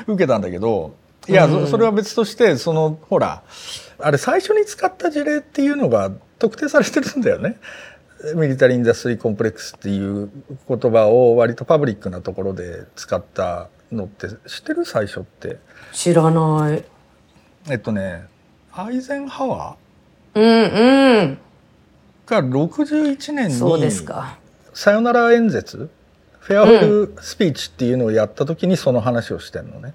[0.07, 0.15] うん。
[0.15, 0.95] 受けたんだけど
[1.29, 3.43] いや、うんそそれは別としてそのほら
[3.99, 7.57] あれ最初に使った事例っていうのが特定されてるんだよね。
[8.35, 10.31] military industry complex っていう
[10.69, 15.59] 言葉を割とパブリックなところで使ったのって知ってる最初って。
[15.93, 16.85] 知らない。
[17.71, 18.25] えっとね
[18.73, 19.77] アイゼンハワ
[20.35, 20.59] うんうん。
[20.67, 21.37] ー
[22.27, 24.39] が61年そうですにか。
[24.75, 25.89] さよなら演説？
[26.39, 29.95] フェアウェルスピーチっていうのをやった時にその話をしてんのね。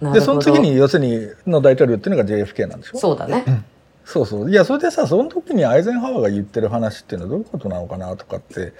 [0.00, 2.98] でその次に要するにの大統領っていうのが JFK なんでしょ？
[2.98, 3.64] そうだね。
[4.04, 4.50] そうそう。
[4.50, 8.72] いやそれでさその時にアイゼンハワーが言ってる話っていうのはどういうことなのかなとかって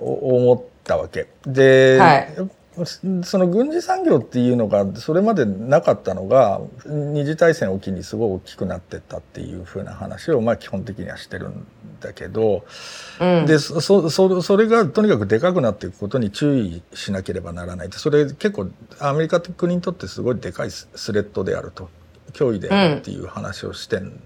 [0.00, 1.28] お思ったわけ。
[1.46, 2.34] で、はい
[3.22, 11.66] その軍事産業っていうのがそれまでなかったのが二次大戦を機にすごい大きくなってったっていう風な話をまあ基本的にはしてるん
[12.00, 12.64] だけど、
[13.20, 13.46] うん。
[13.46, 18.68] でそそそそれがとにかくでかくなっていくことに注意しなければならないってそれ結構
[19.00, 21.90] アメリカって国にとってすごいでかいススレッドであると
[22.32, 24.18] 脅威であるっていう話をしてん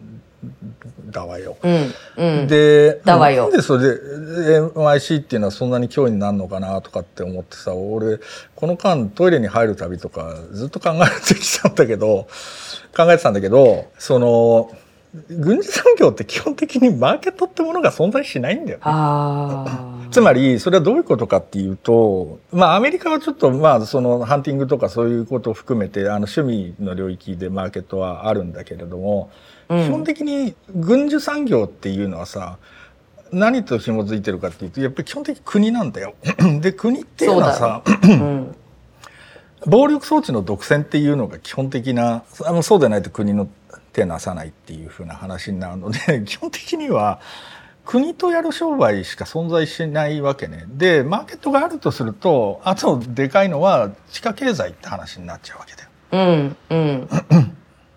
[1.11, 1.57] だわよ。
[1.63, 1.95] うん。
[2.17, 2.47] うん。
[2.47, 8.19] でだわよでそれで MIC っていうのはそんなに脅威になるのかなとかって思ってさ俺
[8.55, 12.29] この間トイレに入るたびとかずっと考えてきたんだけど
[12.97, 14.71] 考えてたんだけどその
[15.31, 18.85] 軍事産業って基本的にマーケットってものが存在しないんだよね。
[20.11, 29.31] つまりそれはどういうことかっていうとまあアメリカはちょっとまあそのハンティングとかそういうことを含めてあの趣味の領域でマーケットはあるんだけれども、
[29.69, 32.59] うん基本的に軍需産業っていうのはさ
[33.33, 36.15] 何と紐づいてるかっていうとやっぱり基本的に国なんだよ。
[36.61, 38.57] で国っていうのはさ うん。
[39.67, 43.49] 暴力装置の独占っていうのが基本的なあのそうでないと国の
[43.93, 47.21] 手なさないっていうふうな話になるので 基本的には
[47.85, 50.65] 国とやる商売しか存在しないわけね。
[50.69, 55.89] でマーケットがあるとするとあとでかいのは地下経済って話になっちゃうわけだよ。
[56.13, 56.57] うん。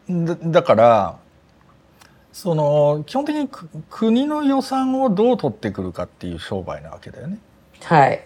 [0.07, 0.25] うん。
[0.25, 1.17] だだから
[2.39, 7.37] その基本的にく国の予算をどう取ってくるかっていう商売なわけだよね。
[7.83, 8.25] はい。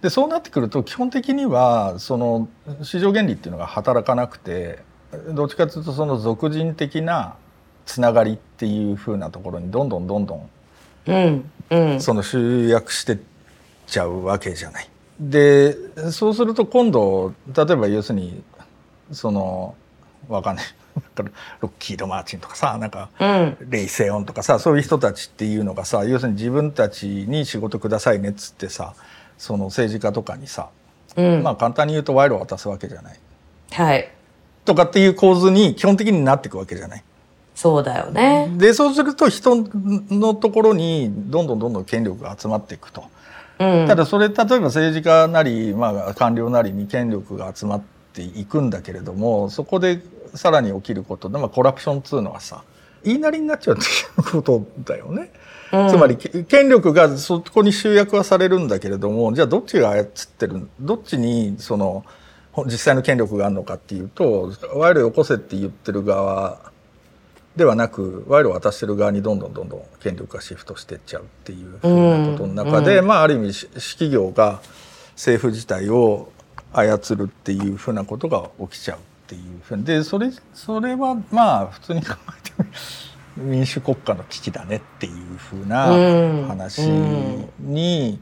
[0.00, 2.48] でそうなってくると基本的にはその
[2.82, 4.78] 市場原理っていうのが働かなくて
[5.28, 7.36] どっちかというとその俗人的な
[7.84, 10.50] つながりっていう風なところにどんどんどんどん
[11.08, 13.18] うんうんその集約してっ
[13.86, 14.88] ちゃうわけじゃない。
[15.20, 15.76] で
[16.12, 18.42] そうすると今度例えば要するに
[19.12, 19.74] その
[20.28, 20.64] わかんない
[21.60, 28.94] ロッキード・マーチンとかさなんかうんレイ・セオンとかさそういう人たちっていうのがさ要するに自分たちに仕事くださいねっつってさ
[29.38, 30.70] その政治家とかにさ、
[31.16, 33.18] うんまあ簡単に言うと賄賂を渡すわけじゃない。
[33.72, 34.10] はい
[34.64, 37.04] とかっていう構図に基本的になっていくわけじゃない。
[37.54, 39.56] そうだよねでそうすると人
[40.10, 43.04] のところにどんどんどんどん権力が集まっていくと。
[43.58, 47.82] うんただそれ例えば政治家なり、まあ、官僚なりに権力が集まっ
[48.12, 50.02] ていくんだけれどもそこで
[50.36, 52.62] さらに起きることで、まあ、コラプションっつうのはさ
[53.04, 55.30] 言いなりになっちゃうっていうことだよね。
[55.72, 55.88] うん。
[55.88, 60.06] つまりけ権力がそこに集約はされるんだけれどもじゃあどっちが操っ
[60.38, 62.04] てるどっちにその
[62.52, 66.72] ほ実際の権力があるのかっていうと賄賂よこせって言ってる側
[67.54, 73.06] ではなく賄賂を渡してる側にどんどんどんどん権力がシフトしていっちゃうっていうふうなことの中で、うん。
[73.06, 74.60] まあある意味し私企業が
[75.14, 76.30] 政府自体を
[76.72, 82.52] 操るっていうふうなことが起きちゃうっていうふうにでそれそれはまあ普通に考えて
[83.36, 86.82] み民主国家の危機だねっていうふうなうん話
[87.60, 88.18] に、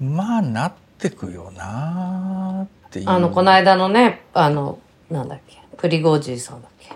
[0.00, 3.08] まあなってくよなっていう。
[3.08, 6.94] あのこの間のねあのなんだっけプリゴジンさんだっけ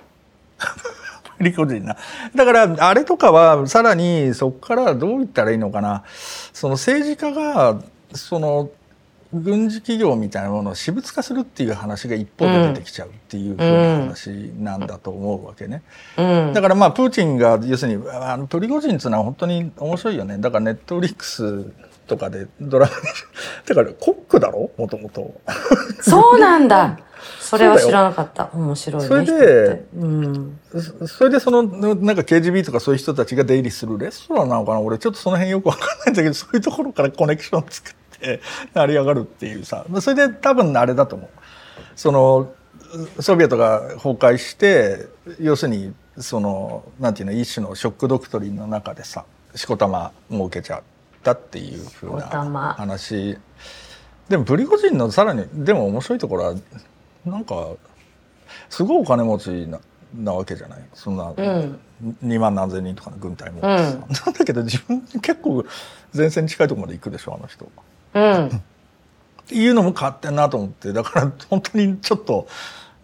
[1.42, 1.96] リコ人な。
[2.34, 6.02] だからあれとかはさらにそこからどう言ったらいいのかな
[6.52, 7.80] その政治家が
[8.12, 8.68] その
[9.32, 15.82] 軍事企業みたいなものを私物化するっていう話が一方で出てきちゃうっていうふうな話なんだと思うわけね。
[16.16, 16.52] うん。
[16.52, 20.38] だからまあプーチンが要するにあのプリゴジンっていうのは本当に面白いよね。
[20.38, 21.64] だからネットフリックス
[22.08, 23.02] とかでドラマに
[23.68, 24.70] だからコックだろ？
[24.76, 25.40] もともと。
[26.00, 26.98] そうなんだ。
[27.38, 28.48] それは知らなかった。
[28.54, 30.58] 面白いねそれでうん。
[30.72, 34.80] そそれでそのなんか KGB とかそういう人たちが出入りするレストランなのかな？
[34.80, 37.99] 俺ちょっとその辺よくわかんないんだけどそういうところからコネクション作って
[38.74, 39.84] 成り上がるっていうさ。
[40.00, 41.30] それで多分あれだと思う。
[41.96, 42.52] その
[43.20, 45.06] ソビエトが崩壊して
[45.38, 50.82] 要するにそのなんていうの一種のショックドクトリンの中でさしこたま儲けちゃっ
[51.22, 53.38] たっていうふうな話。
[54.28, 56.54] でもプリゴジンのさらにでも面白いところは
[57.24, 57.68] なんか
[58.68, 59.80] すごいお金持ちな
[60.16, 60.82] なわけじゃない？
[60.94, 61.80] そんな、うん。
[62.24, 63.62] 2万何千人とかの軍隊も、ん。
[63.62, 64.00] なん
[64.36, 65.64] だけど自分結構
[66.12, 67.68] 前線に近いところまで行くでしょあの人。
[68.14, 68.62] っうん。
[69.50, 72.46] ていうのも変わってんなと思ってだから本当にちょっと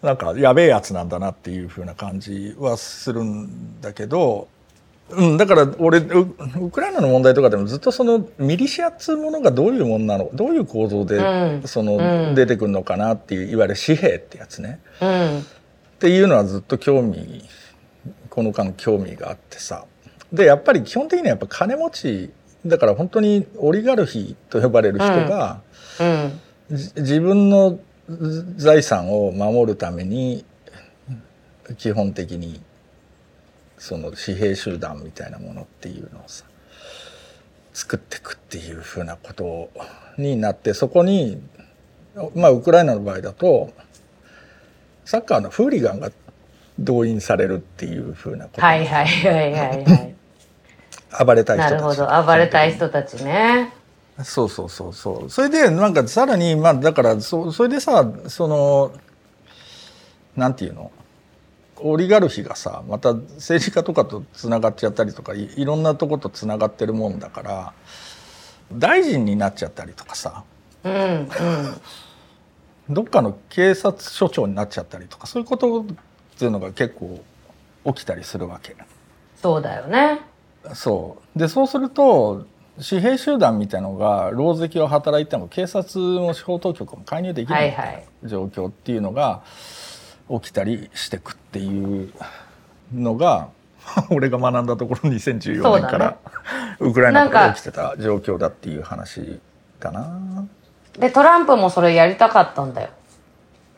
[0.01, 4.47] なんかやべえやつなんだなっていう風な感じはするんだけど、
[5.09, 6.19] うん、だから俺ウ
[6.61, 11.67] ウクライナの問題とかでもずっとそのミリシアっつうものがどういうものなのどういう構造でうん。
[11.67, 12.35] そのうん。
[12.35, 14.79] 出てくるのかなっていういわゆる紙幣ってやつね。
[15.01, 15.39] うん。
[15.39, 15.43] っ
[15.99, 17.43] ていうのはずっと興味
[18.29, 19.85] この間興味があってさ。
[20.31, 22.31] でやっぱり基本的にはやっぱ金持ち
[22.67, 25.61] だから本当にオリガルヒと呼ばれる人が、
[25.99, 26.41] うん。
[26.75, 27.79] じ自分の
[28.57, 30.45] 財産を守るために
[31.77, 32.61] 基本的に
[33.77, 36.45] その紙幣集団みたいなものっていうのをさ
[37.73, 39.69] 作っていくっていうふうなこと
[40.17, 41.41] になってそこに
[42.35, 43.71] まあウクライナの場合だと
[45.05, 46.11] サッカーのフーリガンが
[46.79, 50.16] 動員されるっていうふうなこと、はいはいはいはいはい
[51.25, 51.71] 暴れたい人たち。
[51.71, 52.25] なるほど。
[52.25, 53.73] 暴れたい人たちね。
[54.23, 55.29] そうそうそうそう。
[55.29, 58.91] それでなんかさらにまあだからそそれでさその
[60.35, 60.91] なんていうの？
[61.79, 67.73] オリガルヒがさまた政治家とかとつながっちゃったりとかいいろんなとことつながってるもんだから
[68.73, 70.43] 大臣になっちゃったりとかさ
[70.83, 71.27] うんうん。
[72.89, 75.85] どっかの警察署長になっちゃったりとかそういうことっ
[76.39, 77.23] ていうのが結構
[77.85, 78.75] 起きたりするわけ。
[79.39, 80.21] そうだよね
[80.75, 81.39] そう。
[81.39, 82.45] でそうすると
[82.87, 88.05] 紙幣集団みたいのが狼藉を働いても警察も司法当局も介入できないみたい。
[88.23, 89.41] な状況っていうのが
[90.29, 92.13] 起きたりしてくっていう
[92.93, 93.49] のが
[94.11, 95.81] 俺が学んだところ2014そうだね。
[95.81, 96.17] 年から
[96.79, 99.39] ウクライナから起きてた状況だっていう話
[99.79, 100.45] かな。
[100.99, 102.89] でトランプもそれやりたかったんだよ。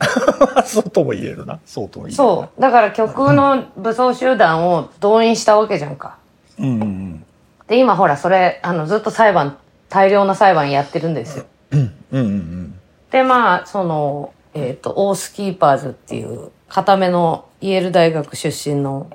[0.64, 1.58] そうとも言えるな。
[1.66, 2.28] そうとも言えるな。
[2.30, 2.60] そう。
[2.60, 6.16] だから極右の武装集団を動員したわけじゃんか
[6.60, 7.24] うんうんうん。
[7.66, 9.58] で今ほらそれあのずっと裁判
[9.88, 11.46] 大量な裁判やってるんですよ。
[11.72, 12.78] うんうんうん。
[13.10, 19.10] でまあそのえっ、とオースキーパーズっていう固めのイェール大学出身の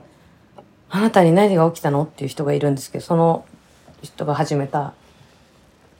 [0.89, 3.45] あなたに何が起きたのっていう人がいるんですけどその
[4.01, 4.93] 人が始めた。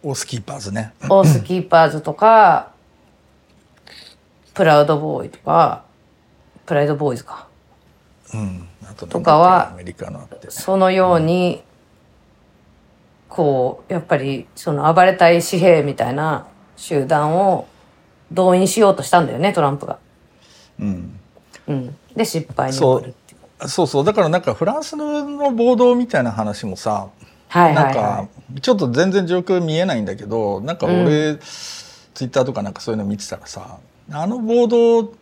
[0.04, 0.93] オースキーパーズね。
[1.10, 2.72] オースキーパーズとか
[4.54, 5.84] プラウドボーイとか
[6.66, 7.48] プライドボーイズか。
[8.34, 9.78] うん、あととかは
[10.50, 11.64] そのように、
[13.28, 17.68] こうやっぱりその暴れたい紙幣みたいな集団を
[18.32, 20.00] 動員しようとしたんだよねトランプが。
[20.80, 21.20] うん。
[21.68, 23.68] うん、で失敗に終わるっていう。
[23.68, 24.06] そうそう。
[24.06, 27.10] だからなんかフランスの暴動みたいな話もさ
[27.50, 28.30] はいはいはなんか
[28.62, 33.80] ちょっと全然状況見えないんだけどなんか俺、ツイッターとかなんかそういうの見てたらさ
[34.12, 35.14] あの暴動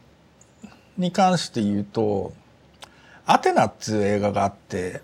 [0.97, 2.34] に関して言うと
[3.26, 5.01] 「アテナ」っていう映画があって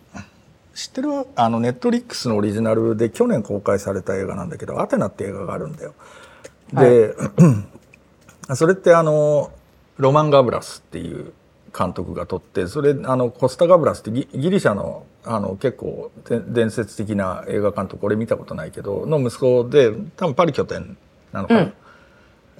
[0.73, 1.09] 知ってる？
[1.35, 5.93] あのネットリックスのオリジナルで去年公開された映画なんだけど「アテナ」って映画があるんだよ。
[6.73, 7.15] で、
[8.55, 9.51] それってあの
[9.97, 11.33] ロマン・ガブラスっていう
[11.77, 20.97] 監督が撮ってそれあのコスタ・ガブラスってギギリシャのあの結構で伝説的な映画監督俺見たことないけどの息子で多分パリ拠点
[21.33, 21.73] なのかな。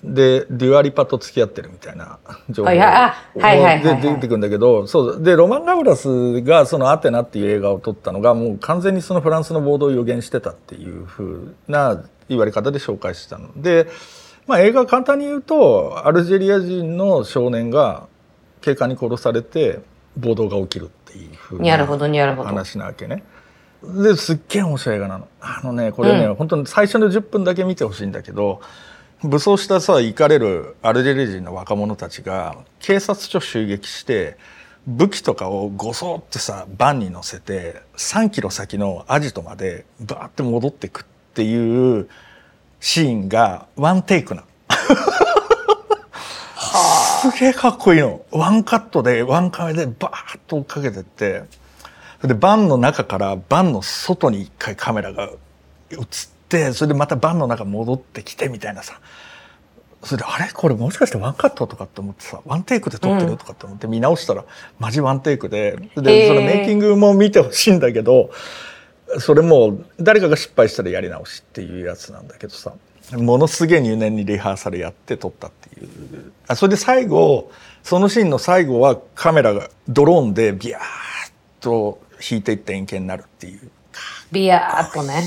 [0.04, 2.20] でデュアリパと付き合ってるみたいな
[2.50, 13.88] 情報はいはいあはいはいはいはいで出てくるんだけどそうでロマン・ガブラスがその「アテナ」っていう映画を撮ったのがもう完全にそのフランスの暴動を予言してたっていうふうな言われ方で紹介してたので、
[14.48, 18.08] まあ、映画簡単に言うとアルジェリア人の少年が
[18.62, 19.80] 警官に殺されて
[20.18, 23.24] 暴動が起きるっていうふうなるほどなるほど話なわけね。
[23.84, 25.28] ですっげえ面白い映画なの。
[25.40, 28.62] あのねこれね、うん本当に最初の10分だけ見てほしいんだけど
[29.24, 34.38] 武装したさ行かれるアルジェリア人の若者たちが警察署襲撃して
[34.88, 41.04] 武器とかをごそってさバンに乗せて3キロ先のアジトまでバーって戻ってくっ
[41.34, 42.08] ていう
[42.80, 44.48] シーンがワンテイクなの。
[47.22, 48.26] すげえかっこいいの。
[48.32, 51.44] ワンカットでワンカメでバーッと追っかけてって
[52.22, 55.24] それでバンの中からバンの外に一回カメラが
[55.92, 56.39] 映って
[56.74, 59.00] それでまたバンの中戻ってきてみたいなさ。
[60.02, 60.50] それであれ？
[60.54, 63.36] これもしかしてワンカットとかって思ってさワンテイクで撮ってる？
[63.36, 64.46] とかって思って見直したら
[64.80, 65.78] マジワンテイクで。
[65.98, 66.28] へでー。
[66.30, 68.32] そのメイキングも見てほしいんだけど
[69.20, 72.74] それも誰かが失敗したらやり直しっていうやつなんだけどさ
[73.12, 76.32] ものすげえ入念にリハーサルやって撮ったっていう。
[76.48, 77.52] あそれで最後
[77.84, 80.80] そのシーンの最後はカメラがドローンでビャーッ
[81.60, 83.70] と引いていって円形になるっていう。
[84.32, 85.24] ビヤーっとね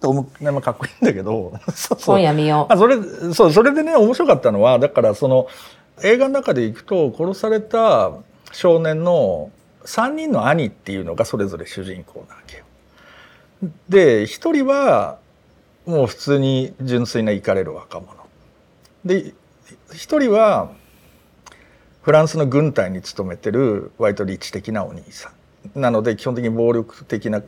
[0.00, 2.96] と思うねまあかっこいいんだけどそうそう今夜見よまあ、それ
[3.34, 5.46] そうそれでね面白かったのはだからその
[6.02, 8.12] 映画の中でいくと殺された
[8.52, 9.50] 少年の
[9.84, 12.64] 3人の兄っていうのがそれぞれ主人公なわけよ。
[13.88, 15.18] で1人は
[15.86, 18.14] もう普通に純粋なイかれる若者。
[19.04, 19.34] で
[19.90, 20.72] 1人は
[22.02, 25.30] フランスの軍隊に勤めてる割と理知的なお兄さ
[25.76, 25.80] ん。
[25.80, 27.42] なので基本的に暴力的な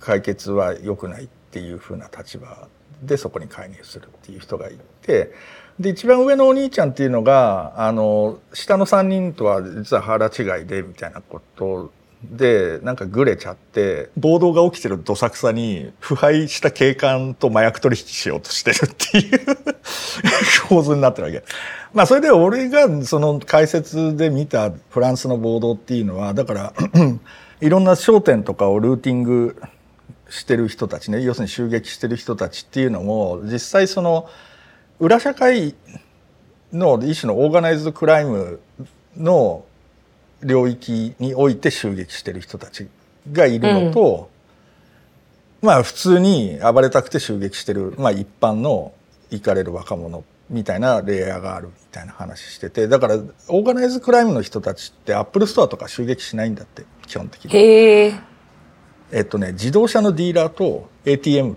[0.00, 2.68] 解決は良くないっていう風な立場
[3.02, 5.32] でそこに介入するっていう人がいて
[5.78, 11.90] で一番上のお兄ちゃんっていうのがあの下の3人とは実は腹違いでみたいなこと
[12.22, 19.46] でなんかグレちゃって暴動が起きてるどさくさに腐敗した警官と麻薬取引しようとしてるっていう
[20.68, 21.42] 構図になってるわけ。
[21.94, 26.74] まあそれで俺がその解説で見たフランスの暴動っていうのはだから
[27.62, 29.60] いろんな商店とかをルーティング
[30.30, 34.28] してる人たちね要するに襲撃してる人たちっていうのも実際その
[34.98, 35.74] 裏社会
[36.72, 38.60] の一種の organized crime
[39.16, 39.64] の
[40.42, 42.88] 領域において襲撃してる人たち
[43.30, 44.30] がいるのと、
[45.60, 48.92] まあ普通に暴れたくて襲撃してる、まあ、一般の
[49.30, 57.52] イカれる若者みたいなレイヤーがあるみたいな話しててだから organize crime の人たちってアップルストアとか襲撃しないんだって基本的に。
[59.12, 61.56] へええっとね、自動車のディーラーと ATM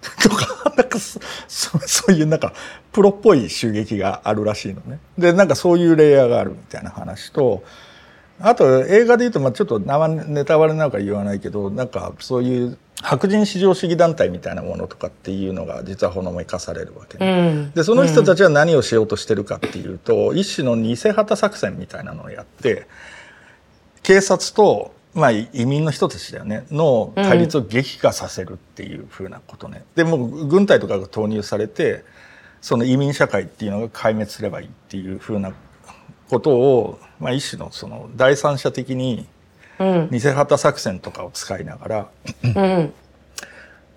[0.22, 1.18] とか、なんかそ
[1.48, 2.52] そそういうなんか
[2.92, 4.98] プロっぽい襲撃があるらしいのね。
[5.18, 7.62] で、なんかそういうレイヤーがあるみたいな話と、
[8.40, 17.50] あと映画で言うと、まあちょっと生ネタバレなのか言わないけど、なんかそういう白人至上主義団体みたいなものとかっていうのが実はほのめかされるわけうね。
[17.52, 22.86] んでその人たちは何をしようとしてるかっていうと、一種の偽旗作戦みたいなのをやって
[24.02, 26.64] 警察と、まあ、移民の人たちだよね。
[26.70, 29.84] の対立を激化させるっていうふうなことね。
[29.96, 32.04] でもう軍隊とかが投入されて
[32.60, 35.52] その移民社会っていうのが壊滅すればいいっていうふうな
[36.30, 39.26] ことを、まあ、一種のその第三者的に
[39.78, 40.08] うん。
[40.10, 42.08] 偽旗作戦とかを使いながら
[42.42, 42.92] うん。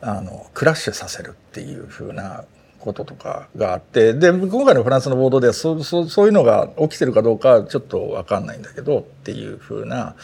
[0.01, 2.45] あのクラッシュさせるっていう風な
[2.79, 10.15] こととかがあってで今回のフランスの暴動ではそそそういうのが起きてるかどうかはちょっと分かんないんだけどっていう風な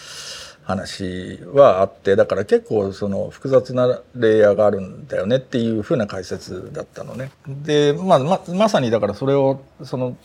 [0.68, 7.32] 話はあってだから結構その複雑なレイヤーがあるんだよねっていう風な解説だったのね。
[7.48, 10.18] で、まあ、ままさにだからそれをその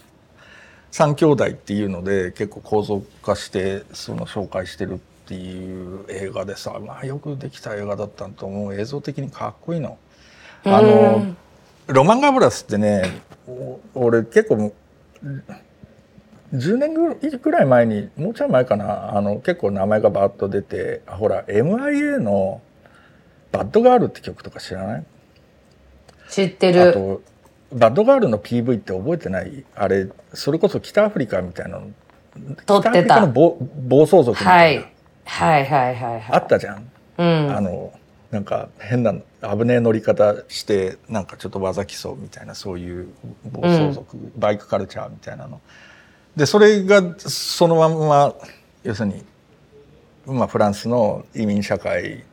[0.91, 9.97] 3兄弟っていうので結構構造化してその紹介してるっていう映画でさ、まあ、よくできた映画だったと思う映像的にかっこいいの。
[10.65, 11.37] あの
[11.87, 14.73] ロマン・ガブラスってねお俺結構
[16.53, 22.61] 10年ぐらい前にもうちょい前かなあの結構名前がバッと出てほら MIA の
[23.53, 25.05] 「バッドガール」って曲とか知らない？
[26.29, 26.93] 知ってある。
[26.93, 27.23] と
[27.73, 29.65] バッドガールの PV って覚えてない？
[29.75, 31.87] あれそれこそ北アフリカみたいなの
[32.67, 33.57] 撮ってた暴
[33.89, 34.85] 暴走族みたな、はいい。
[35.25, 36.23] はいはいはいはい。
[36.33, 37.57] あったじゃん、うん。
[37.57, 37.93] あの
[38.31, 43.09] なんか変な危ねえ乗り方してなんかちょっと技競うみたいなそういう
[43.51, 45.61] 暴走族、バイクカルチャーみたいなの
[46.37, 48.35] でそれがそのまんま
[48.83, 49.25] 要するに、
[50.27, 52.25] まあ、フランスの移民社会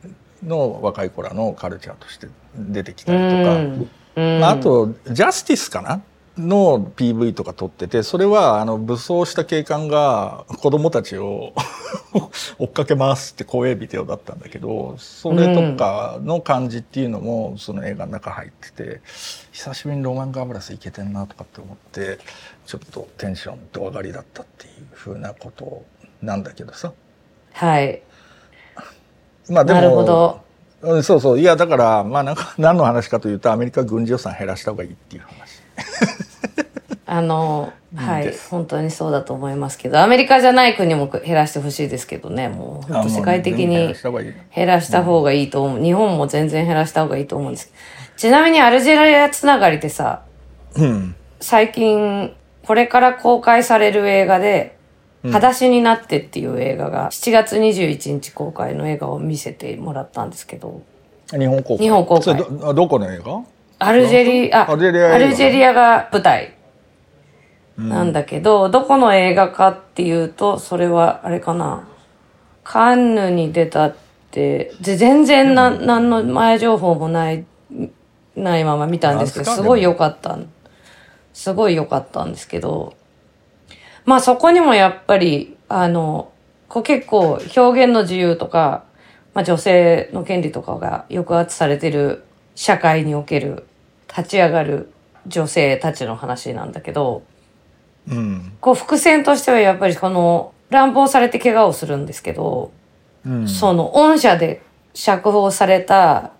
[0.44, 3.54] の若い子らのカルチャーとして出てきたりとか、
[4.16, 4.40] うん。
[4.40, 6.02] まあ、あと「ジャスティス」かな
[6.38, 11.52] の PV とか撮っててそれはあの武装した警官が子供たちを
[12.58, 19.00] 追っかけますって怖いビデオだったんだけどそれとかの感じっていうのもその映画の中入ってて
[19.52, 22.18] 久しぶりにロマン・ガブラスいけてんなとかって思って
[22.70, 25.84] ちょっとテンションと上がりだったっていうふうなこと
[26.22, 26.92] なんだけどさ
[27.52, 28.00] はい。
[29.48, 30.40] まあでもなるほど。
[30.82, 35.60] うんそうそういやだからまあなんか 何の話かというとアメリカ軍事予算減らした方がいいっていう話。
[37.06, 43.96] あの、 はい本当にそうだと思いますけど、アメリカじゃない国も減らしてほしいですけどね、もう、世界的に
[44.54, 45.82] 減らした方がいいと思う。
[45.82, 47.78] 日本も全然減らした方がいいと思うんですけど。
[48.16, 50.22] ちなみにアルジェリアつながりでさ、
[50.76, 54.76] うん最近、これから公開される映画で、
[55.24, 60.82] 裸足になってっていう映画が、7月21日公開の映画を見せてもらったんですけど、
[61.30, 61.86] 日本公開。
[61.86, 62.36] 日本公開。
[62.36, 63.42] どどこの映画？
[63.78, 66.54] アルジェリア、アルジェリアアルジェリアが舞台
[67.78, 71.88] なんだけど、どこの映画かっていうと、それはあれかな、
[72.62, 73.94] カンヌに出たっ
[74.30, 77.46] て、で全然な、何の前情報もない、
[78.36, 80.38] ないまま見たんですけど、すごい良かった。
[81.40, 82.92] すごい良かったんですけど、
[84.04, 86.30] まあそこにもやっぱり、あの、
[86.68, 88.84] こう結構表現の自由とか、
[89.32, 92.24] まあ女性の権利とかが抑圧されてる
[92.54, 93.64] 社会における
[94.14, 94.92] 立ち上がる
[95.26, 97.22] 女性たちの話なんだけど、
[98.06, 98.52] うん。
[98.60, 102.70] こう伏線としてはやっぱりこの乱暴されて怪我をするんですけど、
[103.24, 103.48] うん。
[103.48, 104.60] その恩赦で
[104.92, 106.32] 釈放された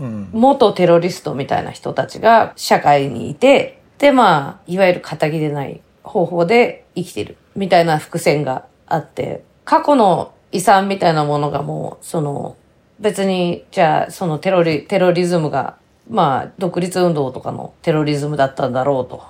[0.00, 0.30] うん。
[0.32, 12.56] 元テロリストみたいな人たちが社会にいて、でまあ、いわゆる仇でない方法で生きてるみたいな伏線があって、過去の遺産みたいなものがもう、その、
[13.00, 15.76] 別に、じゃあ、そのテロリ、テロリズムが、
[16.08, 19.22] まあ、独立運動とかのテロリズムだったんだろうと、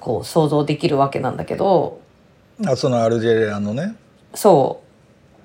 [0.00, 2.00] こう想像できるわけなんだけど、
[2.66, 3.94] あそのアルジェリアのね。
[4.34, 4.82] そ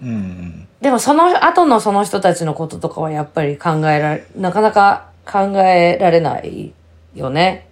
[0.02, 6.74] う、うんでもその後のその人たちのこととかはやっぱり考えられ、なかなか考えられない
[7.16, 7.70] よね。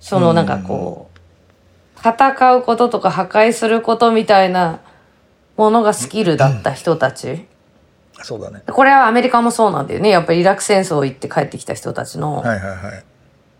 [0.00, 4.80] そのなんかこう、戦うこととか破壊することみたいな
[5.56, 7.46] ものがスキルだった人たち。
[8.20, 10.08] そうだねこれはアメリカもそうなんだよね。
[10.08, 13.04] やっぱりイラク戦争行って帰ってきた人たちの、はいはいはい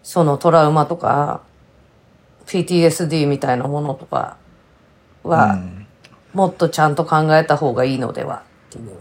[0.03, 1.43] そのトラウマとか、
[2.47, 4.39] PTSD みたいなものとか
[5.23, 5.87] は、うん
[6.33, 8.93] もっとちゃんと考えた方がいいのではっていう。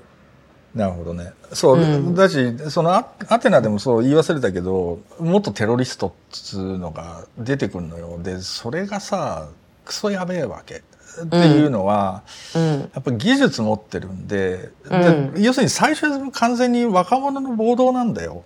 [0.77, 9.49] なるほどねそう、うんだしそのアアテナでもそう言い忘れたけど元テロリストっつうのが出てくるのよでそれがさ
[9.83, 10.83] クソやべえわけ
[11.23, 12.21] っていうのは、
[12.55, 12.79] うん。
[12.79, 18.43] やっぱ技術持ってるんで,うんで、要するに最初は完全に若者の暴動なんだよ。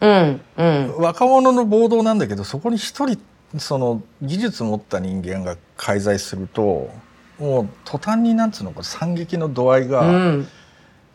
[0.00, 0.40] うん。
[0.56, 0.94] うん。
[0.98, 3.18] 若者の暴動なんだけどそこに一人
[3.58, 6.90] その技術持った人間が介在すると
[7.40, 10.48] もう途端になんつうのこう惨劇の度合いがうん。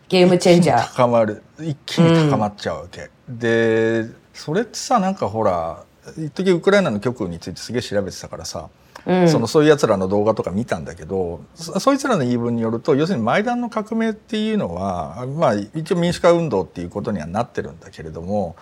[0.09, 0.87] ゲームチェンジャー。
[0.95, 5.83] 高まる一気に高まっちゃうわけ、でそれってさなんかほら
[6.17, 8.69] 一時ウクライナの極右についてすげえ調べてたからさ、
[9.05, 9.29] うん。
[9.29, 18.55] そのそういうやつらの動画とか見たんだけどそそいつらの言い分によると要するにマイダンの革命っていうのは、まあ、一応民主化運動っていうことにはなってるんだけれども、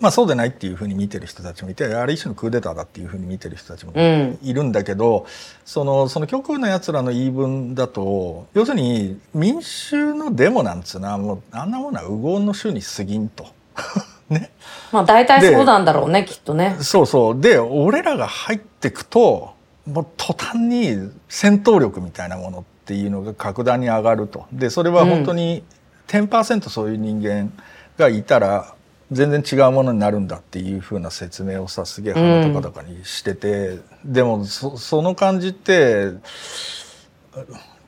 [0.00, 4.38] まあ、そうでないっていうふうに見てる人たちもいてあれ一種のクーデターだっていうふうに見てる人たちもうん。
[4.42, 5.26] いるんだけど、
[5.64, 13.46] そのその極右のやつらの言い分だと要するに民衆のデモなんつうのはもうあんなものは右往の衆に過ぎんと。
[14.30, 14.50] ね、
[14.92, 16.76] まあ大体そうなんだろうね、きっとね。
[16.80, 17.40] そうそう。
[17.40, 19.54] で俺らが入ってくと
[19.86, 24.46] もう途端に戦闘力みたいなものっていうのが格段に上がると。
[24.52, 25.64] でそれは本当に
[26.08, 27.52] 10%そういう人間
[27.98, 28.74] がいたら
[29.10, 36.12] 全然違うものになるんだっていう風な説明をさすげえ鼻とかとかにしてて、でもそその感じって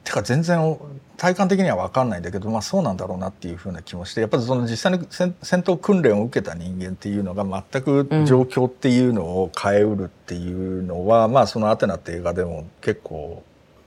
[0.05, 0.79] てか全然
[1.17, 13.43] 体感的には分かんないんだけど、まあ、そうなんだろうなっていう風な気もしてやっぱりその実際に戦闘訓練を受けた人間っていうのが全く状況っていうのを変えうるっていうのは、まあその「アテナ」って映画でも結構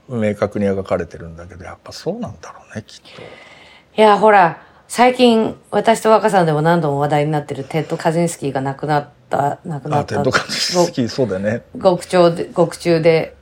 [0.07, 3.21] 明確に描かれてるんだけどやっぱそうなんだろうねきっと。
[3.95, 10.19] いや、ほら、最近、私と若さんでも何度も話題になってるテッド・カジンスキーが亡くなった、亡くなった。
[10.19, 11.63] あテッドカジンスキーそうだよね。
[11.77, 13.35] 獄中で、獄中で、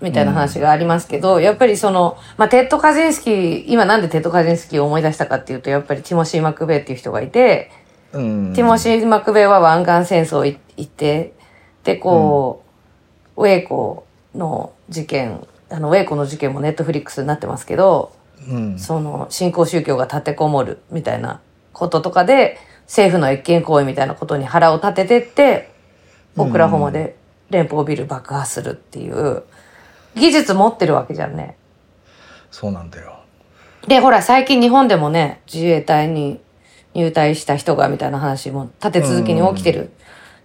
[0.00, 7.70] みたいな話がありますけど、やっぱりその、まあ、テッド・カジンスキー、今なんでテッド・カジンスキーを思い出したかっていうと、やっぱりティモシー・マクベイっていう人がいて、
[8.12, 11.32] うん、ティモシー・マクベイは湾岸戦争に行って、
[11.84, 12.62] で、こ
[13.36, 18.12] う、ウェイコの事件、あの、ウェイコの事件もネットフリックスになってますけど、
[18.46, 21.40] うんその新興宗教が立てこもるみたいな
[21.72, 25.70] こととかで政府の越権行為みたいなことに腹を立ててって
[26.36, 27.16] オクラホマで
[27.50, 29.42] 連邦ビル爆破するっていう
[30.14, 31.56] 技術持ってるわけじゃんね。
[32.50, 33.20] そうなんだよ。
[33.86, 36.40] でほら最近日本でもね自衛隊に
[36.94, 39.90] 入隊した人がみたいな話も立て続けに起きてる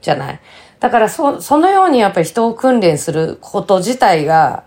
[0.01, 0.39] じゃない。
[0.79, 4.63] だからそそのようにやっぱり人を訓練すること自体が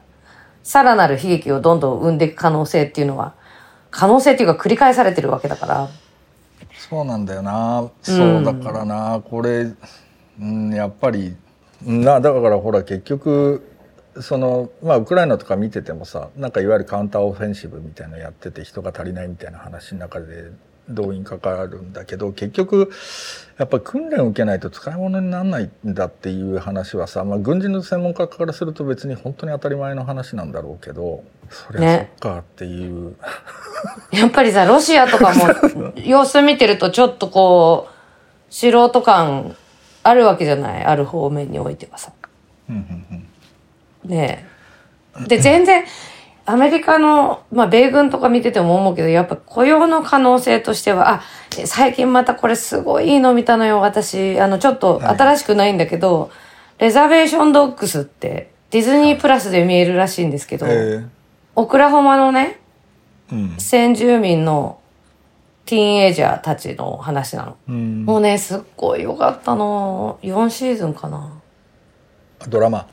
[0.66, 3.34] さらなる悲劇をどんどん生んでいく可能性っていうのは
[3.92, 5.88] 可能性っていうか繰り返されてるわけだから。
[6.76, 7.88] そうなんだよな。
[8.02, 9.72] そうだからな、これ、
[10.40, 11.36] うん、やっぱり
[11.82, 13.64] なだからほら結局
[14.20, 20.50] そのまあウクライナとか見ててもさなんかいわゆるカウンターオフェンシブみたいなのやってて人が足りないみたいな話の中で
[20.88, 22.90] 動員かかるんだけど結局
[23.58, 33.16] やっぱり訓練を受けないと使い物にならないんだっていう話はさ、まあ、軍人の専門家からすると別に本当に当たり前の話なんだろうけどそりゃそねっかっていう、
[34.12, 39.56] やっぱりさ、ロシアとかも 様子見てるとちょっとこう、素人感
[40.02, 40.84] あるわけじゃない？
[40.84, 42.12] ある方面においてはさ。
[42.68, 42.78] うんう
[43.14, 44.46] んね
[45.24, 45.24] え。
[45.28, 45.84] で、全然、
[46.48, 51.22] アメリカの、まあ、米軍とか見てても思うけど、やっぱ雇用の可能性としては、あ、
[51.64, 54.40] 最近またこれすごいいいの見たのよ、私。
[54.40, 56.30] あの、ちょっと新しくないんだけど、
[56.78, 61.04] レザベーションドッグスって、ディズニープラスで見えるらしいんですけど、え
[61.56, 64.78] オクラホマのね、ーうん先住民の
[65.64, 67.56] ティーンエイジャーたちの話なの。
[67.68, 70.20] うんもうね、すっごい良かったの。
[70.22, 71.32] 4シーズンかな。
[72.46, 72.86] ドラマ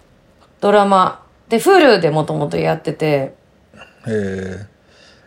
[0.60, 1.22] ドラマ。
[1.50, 3.36] で、フルでもともとやってて、
[4.08, 4.68] え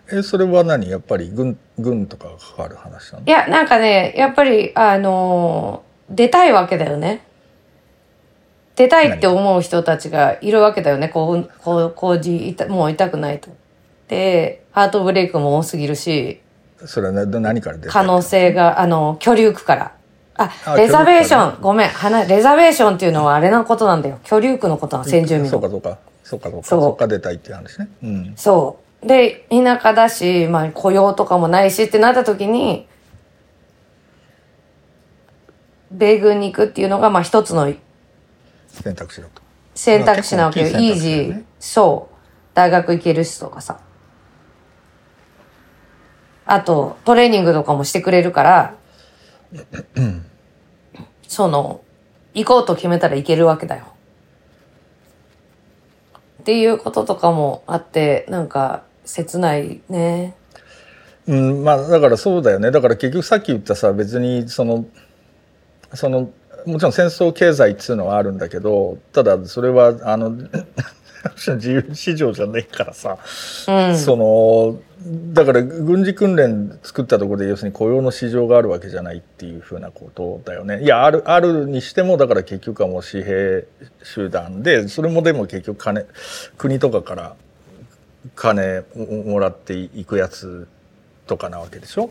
[0.08, 0.88] ー、えそれは何？
[0.88, 3.26] やっぱり軍軍とかが関わる話なの？
[3.26, 7.26] いや、なんかね、やっぱり、あのー出たいわけだよね。
[8.76, 11.08] 出たいって思う人たちがいるわけだよね。
[11.08, 13.50] こう、こう、工事いた、もう痛くないと。
[14.06, 16.40] で、ハートブレイクも多すぎるし、
[16.84, 19.96] それはね何から可能性が、あの、居留区から。
[20.36, 21.90] あ、あレザベーション、ごめん、
[22.28, 24.20] レザベーションっていうのはあれのことなんだよ。
[24.22, 25.50] 居留区のことなの、先住民の。
[25.50, 29.06] そうかそうかそうかそうかそうか出たいっていう話ねうんそう。
[29.06, 32.88] で、田舎だし、まあ雇用とかもないしってなった時に、
[35.92, 37.72] 米軍に行くっていうのが、まあ一つの
[38.66, 39.40] 選択肢だと
[39.76, 40.68] 選択肢なわけよ。
[40.68, 41.44] イージー。
[41.60, 42.16] そう。
[42.54, 43.78] 大学行けるしとかさ。
[46.44, 48.74] あと、トレーニングとかもしてくれるから、
[51.28, 51.82] その、
[52.34, 53.95] 行こうと決めたら行けるわけだよ。
[56.46, 60.36] っていうこととかもあって、なんか、切ないね。
[61.26, 64.86] うんまあだからそうだよねだから結局さっき言ったさ別にその
[65.92, 66.30] その
[66.66, 70.36] もちろん戦争経済っていうのはあるんだけどただそれはあの
[71.34, 73.18] 自由市場じゃねえからさ、
[73.68, 73.98] うん。
[73.98, 74.78] その
[75.32, 80.82] だから軍事訓練作ったところで要するに雇用の市場があるわけじゃないっていうふうなことだよね。
[80.82, 83.66] いやあるあるにしてもだから結局はもう紙幣
[84.02, 86.06] 集団でそれもでも結局金
[86.58, 87.36] 国とかから
[88.34, 90.66] 金をもらっていくやつ
[91.26, 92.10] とかなわけでしょ？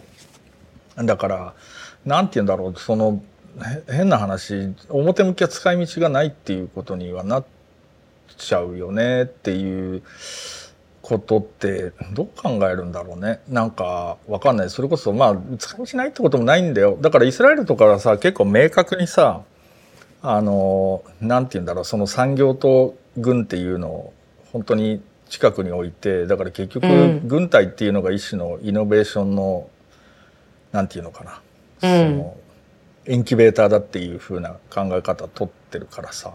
[0.96, 1.54] だから
[2.06, 3.22] なんて言うんだろうその
[3.90, 7.46] へ変な話表向きは使い道がないっていうことにはなっ
[8.38, 10.04] ちゃうよねっていう
[11.02, 13.40] ことってどう考えるんだろうね。
[13.48, 14.70] なんかわかんない。
[14.70, 16.98] それこそまあ使い道ないってこともないんだよ。
[17.00, 19.44] だからイスラエルとかはさ結構明確にさ
[20.22, 21.86] あのなんて言うんだろう。
[21.86, 24.14] その産業と軍っていうのを
[24.52, 27.28] 本当に近くに置いてだから結局うん。
[27.28, 29.70] 軍隊っていうのが一種のイノベーションの
[30.72, 31.24] なんていうのか
[31.82, 32.12] な、うん。
[32.12, 32.38] その
[33.08, 36.34] インキュベーターだっていう風な考え方取ってるからさ、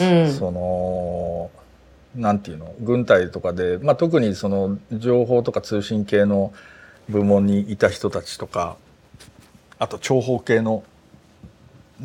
[0.00, 0.32] うん。
[0.32, 1.50] その
[2.16, 2.74] なんていうの？
[2.80, 6.52] 軍隊とかで、まあ、特にその情報とか通信系の
[7.08, 8.76] 部門にいた人たちとか
[9.78, 10.82] あと諜報系の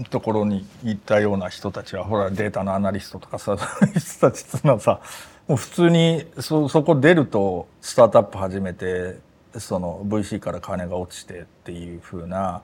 [0.09, 3.57] ところに行ったような人たちはほらデータのアナリストとかさ
[3.95, 5.01] 人たちっていうのはさ
[5.47, 9.18] もう普通にそそこ出るとスタートアップ始めて
[9.59, 12.64] その VC から金が落ちてっていう風な、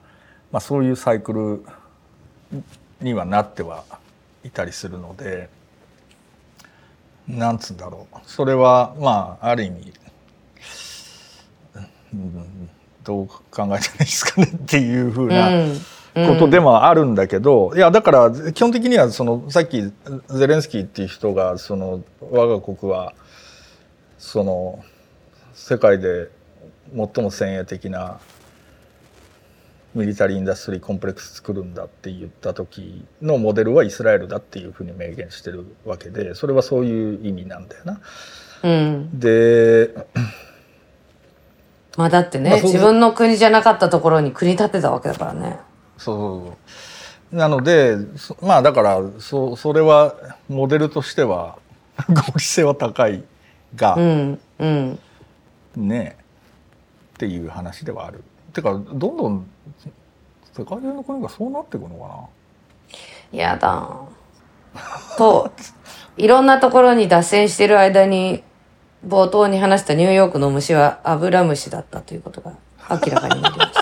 [0.51, 1.65] まあ、そういうサイクル
[3.01, 3.83] にはなっては
[4.43, 5.49] いたりするので
[7.27, 9.93] なんつうんだろうそれはまあある意味、
[12.13, 12.69] うん、
[13.03, 15.49] どう考えたらいいですかねって いう風な。
[15.49, 15.81] うん
[16.15, 19.83] ことでもあるんだけど、いやだから基本的にはそのさっき
[20.27, 23.13] ゼレンスキーっていう人がその我が国は
[24.17, 24.83] その
[25.53, 26.29] 世界で
[26.95, 28.19] 最も先鋭的な
[29.99, 38.01] ミリタリー・インダストリー・コンプレックス作るんだって言った時のモデルはイスラエルだっていうふうに明言してるわけでそれはそういう意味なんだよな。
[38.63, 39.19] うん。
[39.19, 39.93] で
[41.97, 45.59] まあだってね、まあ自分の国じゃなかったところに国立てたわけだからね。
[45.97, 46.57] そうそうそ
[47.33, 50.15] うなのでそまあだからそそれは
[50.47, 51.57] モデルとしては
[52.07, 53.23] 合理性は高い
[53.75, 54.39] が、うん。
[54.59, 54.99] うん。
[55.75, 56.17] ね
[57.15, 58.23] っていう話ではある。
[58.53, 59.49] てかどんどん
[60.57, 62.27] 世界中の国がそうなっていくのか
[63.31, 63.89] やだ。
[65.17, 65.51] と、
[66.17, 68.43] いろんなところに脱線してる間に、
[69.07, 72.53] 冒頭に話したニューヨークの虫はアブラムシだったということが
[72.89, 73.81] 明らかになりました。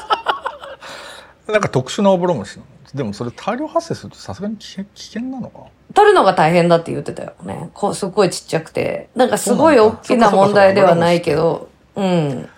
[1.48, 2.68] な なんか特殊なオブロムシなの？
[2.94, 5.62] でもそれ大量発生するとさすがに危険危険なのか？
[5.94, 7.70] 取るのが大変だって言ってたよね。
[7.74, 9.10] こう、すっごいちっちゃくて。
[9.16, 12.50] なんかすごい大きな問題ではないけど、うん。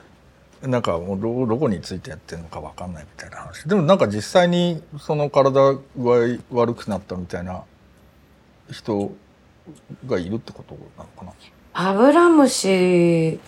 [0.61, 7.63] なんかもうどどこについてやってるのかわかんないみたいな話でもなんか実際にその体具合悪くなったみたいな
[8.69, 9.11] 人
[10.05, 11.33] がいるってことなのかな
[11.73, 13.39] アブラムシ、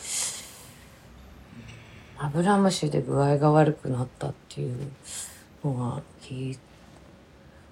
[2.17, 4.77] アブラムシで具合が悪くなったっていう
[5.65, 6.59] のが聞い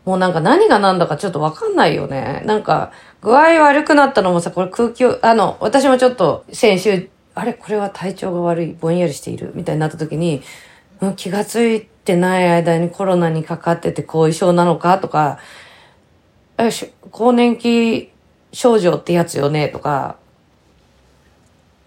[0.05, 2.41] もうなんか何が何だかちょっとわかんないよね。
[2.45, 10.41] なんか、具合悪くなったのもさ、これ空気を、あの、私もちょっと先週、あれこれは体調が悪い、ぼんやりしている、みたいになった時に、
[11.01, 15.39] うん気がついてない間にコロナにかかってて後遺症なのかとか、
[17.11, 18.11] 更年期
[18.51, 20.17] 症状ってやつよねとか、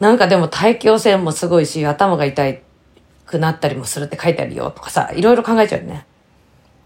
[0.01, 2.55] なんかでも大気汚染もすごいし、頭が痛
[3.26, 6.07] くなったりもするって書いてあるよとかさ、いろいろ考えちゃうよね。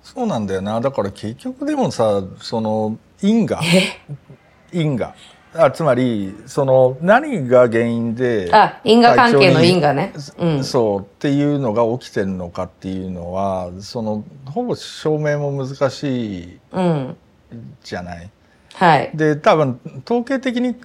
[0.03, 0.81] そうなんだよな。
[0.81, 3.61] だから結局でもさその因果。
[4.73, 5.15] 因果
[5.59, 10.13] あつまりその何が原因であ、因果関係の因果ね。
[10.39, 10.65] うん。
[10.65, 17.17] そうっていうのが起きてるのかっていうのはそのほぼ証明も難しいうん。
[17.83, 18.31] じゃない？
[18.75, 19.11] はい。
[19.15, 20.77] で多分統計的に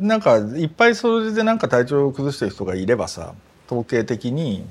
[0.00, 3.34] なんかいっぱいそれでなんか体調を崩してる人がいればさ
[3.66, 4.66] 統計的に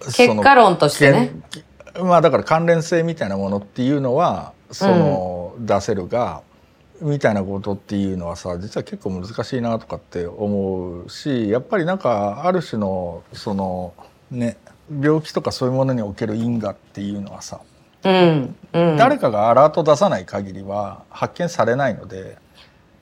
[0.00, 1.32] 結果論としてね。
[2.02, 6.42] まあだから関連性みたいなものっていうのはその、出せるが
[7.04, 13.92] みたいなことっていうのはさ実は結構難しいなとかって思うしやっぱりなんかある種のその
[14.30, 14.56] ね
[15.00, 17.60] 病気とかそういうものにおける因果っていうのはさ、
[18.04, 18.56] うん。
[18.72, 18.96] うん。
[18.96, 22.36] 誰かがアラート出さない限りは発見されないので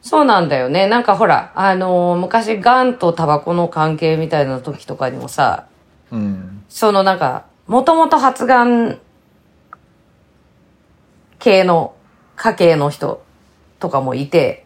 [0.03, 0.89] そうなんだよね。
[0.89, 5.67] なんかほら、あのー昔、ガンとタバコの関係みたいな時とかにもさ、
[6.11, 8.99] うんそのなんか、もともと発がん
[11.39, 11.95] 系の
[12.35, 13.23] 家系の人
[13.83, 14.65] とかもいて、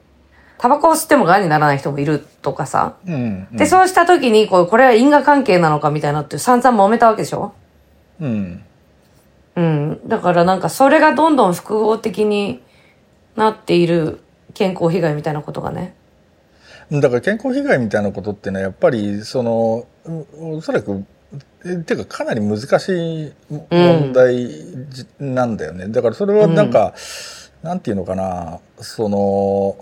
[0.58, 2.94] タバコを吸っても癌にならない人もいるとかさ。
[3.06, 3.14] うん
[3.50, 7.52] うんで、そうした時に、こう、これは因果関係なのかみたいなって散々揉めたわけでしょ？
[8.20, 8.62] うん
[9.56, 10.00] うん。
[10.06, 12.62] だからなんかそれがどんどん複合的に
[13.36, 14.20] なっている
[14.54, 15.94] 健康被害みたいなことがね。
[16.92, 21.04] だから健康被害みたいなことってのはやっぱりそのうおそらく
[21.64, 23.32] えていうかかなり難しい
[23.70, 24.48] 問題
[24.88, 26.92] じなんだよね、だからそれはなんか、なん
[27.80, 29.76] ていうのかなその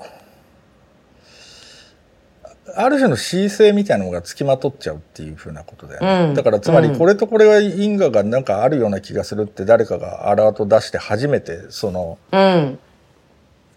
[2.76, 12.78] ある種の恣意性みたいなのがつきまとっちゃうっていうふうなことだよね、うんだからつまりうんこれとこれは因果がなんかあるような気がするって誰かがアラート出して初めてそのうん。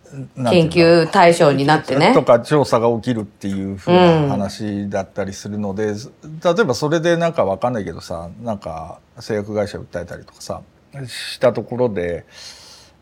[0.09, 0.51] 研の？
[0.71, 2.23] 究対象になってねと。
[2.23, 10.61] か調査が起きるっていうふうな話だったりするので、例えばそれでなんかわかんないけどさなんか製薬会社訴えたりとかさ
[11.07, 12.25] したところで、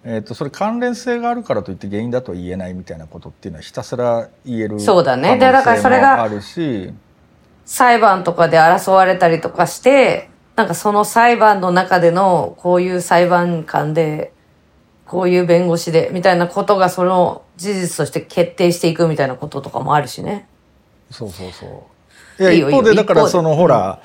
[0.08, 5.38] えー、とそれ関連性があるからといって原因だとは言えないみたいなことっていうのはひたすら言えるそうだね。
[5.38, 6.94] でだからそれがあるし。
[7.66, 14.32] 裁判とかで争われたりとかして、なんかその裁判の中でのこういう裁判官で、
[15.08, 20.48] こういう弁護士で、みたいなことがその事実として決定していくみたいなこととかもあるしね。
[21.10, 21.88] そうそうそ
[22.40, 22.44] う。
[22.44, 24.00] いや一方でだからそのほら、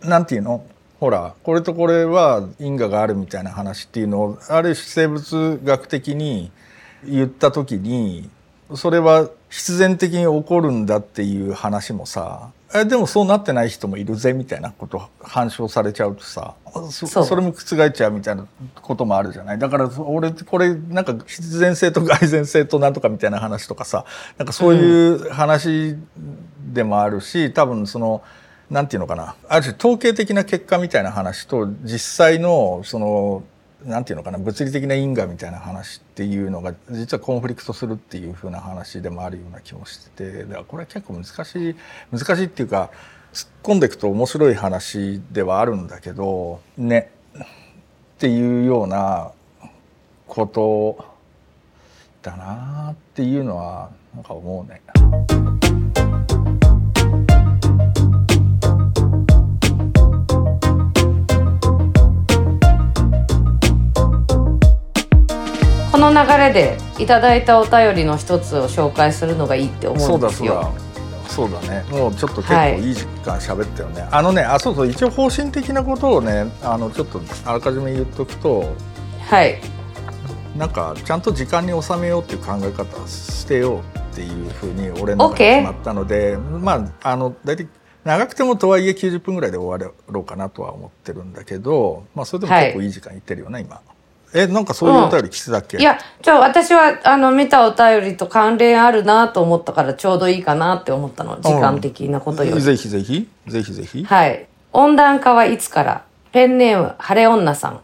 [0.00, 0.64] ななんていうの？
[1.02, 6.52] ほらこれとこれは因果があるみたいな話っていうのをある種生物学的に
[7.04, 8.30] 言った時に
[8.76, 16.54] それは必然的に起こるんだっていう話もさえでもそうなってない人もいるぜみたいなこと反証されちゃうとさ
[16.88, 17.24] そそう。
[17.24, 18.46] それも覆っちゃうみたいな
[18.80, 19.58] こともあるじゃない？
[19.58, 24.04] だから俺これなんか必然性と蓋然性となんとかみたいな話とかさ
[24.38, 25.96] なんかそういう話
[26.72, 28.22] でもあるし多分その
[28.72, 33.44] なんていうのかなある種統計的な結果みたいな話と実際のその
[33.84, 41.76] なんていうのかな物理的な因果みたいな話っていうのが実はコンフリクトするっていう風な話でもあるような気もしててだからこれは結構難しい
[42.10, 42.90] 難しいっていうか
[43.34, 47.46] 突っ込んでいくと面白い話ではあるんだけどねっ
[48.18, 49.32] ていうような
[50.26, 51.04] こと
[52.22, 54.80] だなっていうのはなんか思うね。
[66.10, 70.54] の流れでいただいたお便りの一つを紹介するのがいいって思そううんですよ。
[70.54, 70.62] だ
[71.28, 78.74] そうだそうだねもうちょっと結構いい時間喋ったよね、あのねあそうそう一応方針的なことをねあのちょっとあらかじめ言っとくと
[79.28, 79.60] はい。
[80.56, 87.66] なんかちゃんと時間に収めようっていう考え方をしてようっていうふうに俺の中 OK で決まったので、まああの大体
[88.04, 93.80] 長くてもとはいえ90分ぐらいで終わろうかなとは思ってるんだけど、まあ、それでも結構いい時間いってるよね、今。
[94.34, 101.36] えなんかそういうお便り来てたっけ、いや、じゃあ私はあの見たお便りと関連あるなと思ったからちょうどいいかなって思ったの。
[101.40, 102.60] 時間的なことより。
[102.62, 104.04] ぜひぜひぜひぜひ。
[104.04, 104.46] はい。
[104.72, 106.04] 温暖化はいつから？
[106.32, 107.80] ペンネーム、晴れ女さん。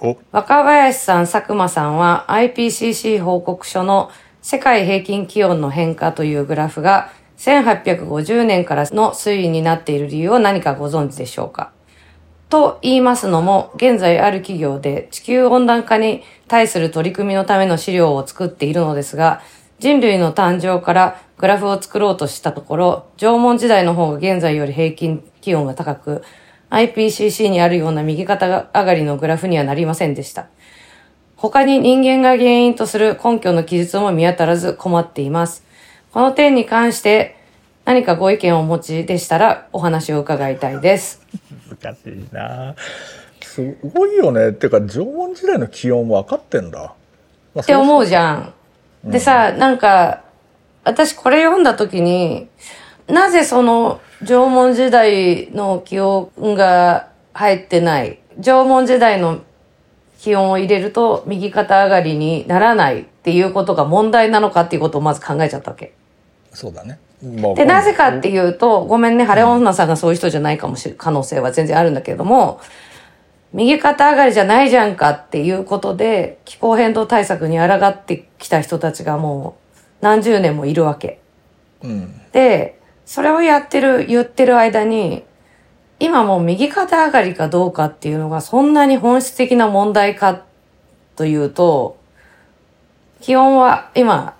[0.00, 4.10] お若林さん、佐久間さんは IPCC 報告書の
[4.40, 11.72] 世界平均気温の変化というグラフが1850年からの推移になっている理由を何かご存知でしょうか？
[12.48, 19.42] と言いますのも、現在ある企業で地球温暖化に対する取り組みのための資料を作っているのですが、
[19.78, 26.22] 人類の誕生からグラフを作ろうとしたところ、縄文時代の方が現在より平均気温が高く、
[26.70, 30.48] IPCC にあるような右肩上がりのグラフにはなりませんでした。
[31.36, 35.64] 他に人間が原因とする根拠の記述も見当たらず困っています。
[36.12, 37.37] この点に関して
[37.88, 41.22] 何かご意見をお持ちでしたらお話を伺いたいです。
[41.82, 42.74] 難しいな。
[43.40, 44.50] すごいよね。
[44.50, 46.92] っていうか縄文時代の気温分かってんだ、
[47.54, 48.52] まあ、って思うじじゃん。
[49.04, 50.22] でさ、なんか、
[50.84, 52.48] 私これ読んだ時に、
[53.06, 59.40] なぜその縄文時代の気温が入ってない、縄文時代の
[60.18, 65.94] 気温を入れると右肩上がりにならないっていうことが問題なのかっていうことをまず考えちゃったわけ。
[66.52, 72.60] そうだね、まあで、なぜかっていうと、ごめんね、晴れ女さんがそういう人じゃないかもしれ、可能性は全然あるんだけれども、
[73.52, 81.20] 右肩上がりじゃないじゃんかっていうことで、気候変動対策に抗ってきた人たちがもう何十年もいるわけ。
[81.82, 85.24] うんで、それをやってる、言ってる間に、
[85.98, 90.42] 今もう右肩上がりかどうかっていうのがそんなに本質的な問題か
[91.16, 91.98] というと、
[93.20, 94.36] 気温は今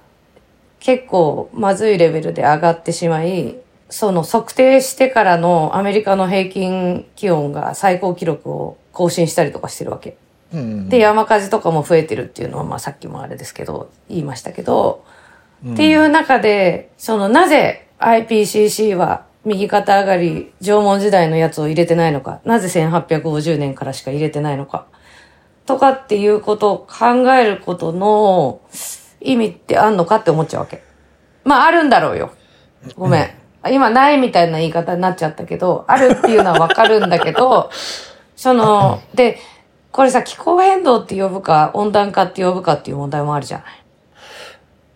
[0.80, 3.56] 結構まずいレベルで上がってしまい、
[3.90, 10.16] その測定してからのアメリカの平均気温が最高記録を更新したりとかしてるわけ。
[10.52, 15.04] うんで、山火事とかも増えてるっていうのは、まあさっきもあれですけど、言いましたけど、
[15.72, 24.86] っていう中で、そのなぜ IPCC は右肩上がり縄文時代のやつを入れてないのか、なぜ1850年からしか入れてないのか、
[25.66, 28.60] とかっていうことを考えることの
[29.20, 30.82] 意味ってあんのかって思っちゃうわけ。
[31.44, 32.32] まああるんだろうよ。
[32.96, 33.30] ごめん。
[33.70, 37.70] 今ないみたいな言い方になっちゃったけど、あるっていうのはわかるんだけど、
[38.36, 39.38] その、で、
[39.90, 43.66] これさ、気候変動って呼ぶか、温暖化って呼ぶかっていう問題もあるじゃない。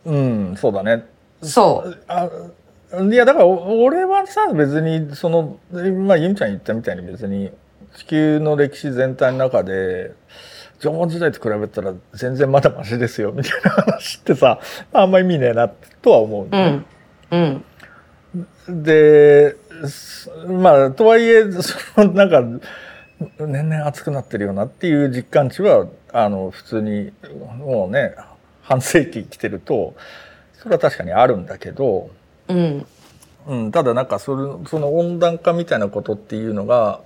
[0.05, 1.05] うんそうだね
[1.43, 2.05] そう。
[2.09, 2.29] あ
[3.09, 7.51] いやだからお俺はさ別にそのまあゆみちゃん言ったみたいに別に
[7.97, 10.12] 地球の歴史全体の中で
[10.83, 14.59] 縄文時代と比べたら全然まだマシですよみたいな話ってさ
[14.93, 16.85] あんま意味ねえなとは思うんだよね
[17.30, 17.64] うん。
[18.68, 18.83] うん。
[18.83, 19.57] で、
[19.89, 22.43] すまあ、とはいえ、そのなんか、
[23.39, 27.12] 年々暑くなってるよなっていう実感値は、あの、普通に、
[27.59, 28.14] もうね、
[28.62, 29.95] 半世紀生きてると、
[30.55, 32.11] それは確かにあるんだけど、
[32.49, 32.87] うん。
[33.47, 37.01] うん、ただなんかそれ、その温暖化みたいなことっていうのが、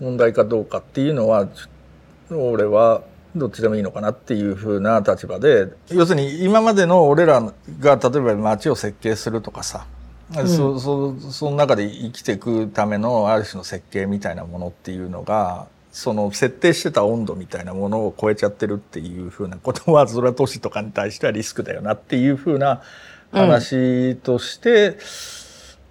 [0.00, 1.66] 問題かどうかっていうのは、ちょ
[2.34, 3.02] 俺は、
[3.34, 7.40] どっちでもいいのかなっていうふうな立場で要するに今までの俺ら
[7.80, 9.86] が例えば街を設計するとかさ
[10.46, 22.82] そそその中で生きていくためのある種の設計みたいなものっていうのがその設定してた温度みたいなものを超えちゃってるっていうふうなことはそれは都市とかに対してはリスクだよなっていうふうな
[23.30, 24.98] 話として、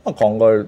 [0.04, 0.66] まあ、考え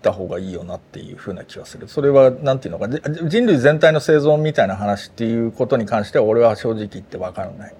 [0.00, 1.88] た方がいいよなっていうふうな気がする。
[1.88, 7.74] それはなんていうのかじ人類全体の生存みたいな話っていうことに関しては俺は正直言って分からない。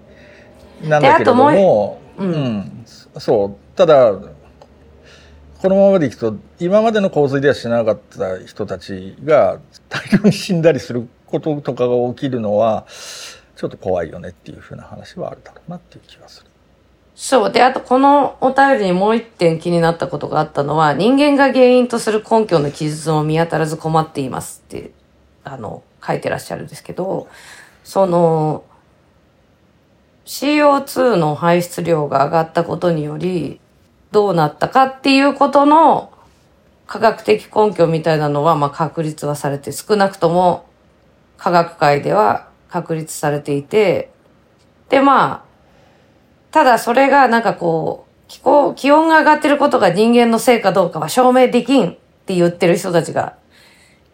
[0.83, 4.13] なんだけれどもも、ううんうん、そうただ
[5.61, 9.61] このままでいくと今までの洪水では死ななかった人たちが
[9.91, 12.87] 大量に死んだりすることとかが起きるのは
[13.57, 16.50] ちょっと怖いよねっていうふうな話はあるだろうなっていう気がする。
[17.23, 17.53] そう。
[17.53, 24.91] で、あとこのお便りにもう一点気になったことがあったのは、人間が原因とする根拠の記述も見当たらず困っていますって、
[25.45, 27.29] あの、書いてらっしゃるんですけど、
[27.85, 28.65] その、
[30.25, 33.61] CO2 の排出量が上がったことにより、
[34.13, 36.11] どうなったかっていうことの
[36.87, 40.65] 科学的根拠みたいなのは、まあ確立はされて、少なくとも
[41.37, 44.11] 科学界では確立されていて、
[44.89, 45.50] で、まあ、
[46.51, 51.97] ただそれがなんかこう、気候、気温が上がってることが人間のせいかどうかは証明できんっ
[52.27, 53.37] て言ってる人たちが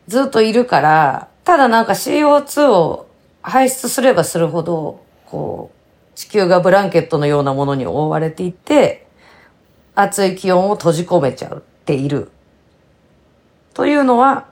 [0.09, 3.09] ずっといるから、ただなんか CO2 を
[3.43, 9.07] 排出すればするほど、こう、地球がブランケットのようなものに覆われていて、
[9.95, 12.31] 暑い気温を閉じ込めちゃっている。
[13.75, 14.47] というのは、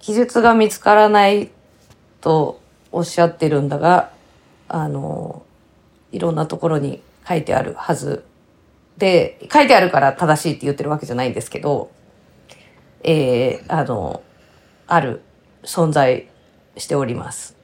[0.00, 1.50] 記述が見つからない
[2.20, 2.60] と
[2.92, 4.10] おっしゃってるんだが、
[4.68, 5.42] あの、
[6.16, 8.24] いろんなところに書いてあるはず
[8.96, 11.90] で、書いてあるから正しいって言ってるわけじゃないんですけど、
[13.02, 14.22] えー、あの、
[14.86, 15.20] ある
[15.62, 16.26] 存在
[16.76, 17.54] しております。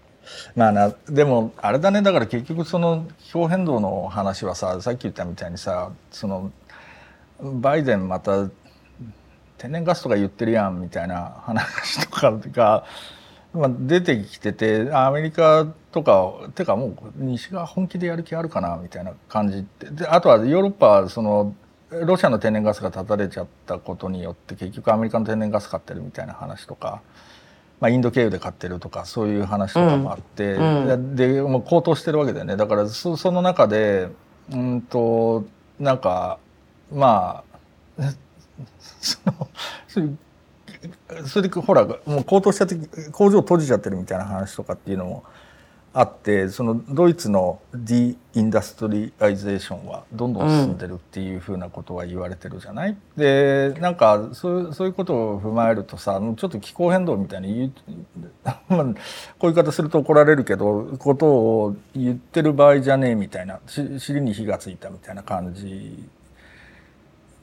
[0.54, 6.52] まあなでもあれだねだから結局その気候変動の話はささっき言ったみたいにさその
[7.40, 8.48] バイデンまた
[9.58, 12.84] 天然ガスとか言ってるやんみたいな話とかが、
[13.54, 19.90] まあ、出てきててアメリカとかてかもう西側本気でやる気あるかなみたいな感じって。
[19.90, 21.54] であとはヨーロッパはその
[21.90, 27.02] ロシアの天然ガスが断たれちゃったことによって結局アメリカの天然ガス買ってるみたいな話とか。
[27.80, 32.56] まあ、インド経由で買ってるとかそういう話とかもあって、うんでもう高騰してるわけだよね。
[32.56, 34.08] だからそその中で
[34.52, 35.44] うんと
[35.80, 36.38] なんか
[36.92, 37.42] ま
[37.98, 38.02] あ
[39.00, 39.48] その
[41.26, 42.76] それでほらもう高騰しちゃって
[43.10, 45.24] 工場閉じちゃってるみたいな話とかっていうのも
[45.94, 57.90] あってそのドイツの deindustrialization はどんどん進んでるっていうふうなことは言われてるじゃない、でなんかそうそういうことを踏まえるとさちょっと気候変動みたいに、こ
[58.44, 58.94] ういう
[59.42, 66.08] 言い方すると怒られるけどことを言ってる場合じゃねえみたいなし尻に火がついたみたいな感じ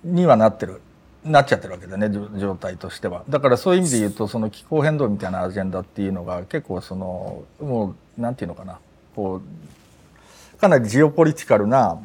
[0.03, 0.81] にはなってる。
[1.23, 8.79] なっちゃってるわけだね状態としてはだからそういう意味で言うとその気候変動みたいなアジェンダっていうのが結構そのもうなんていうのかな
[9.15, 11.99] こうかなりジオポリティカルな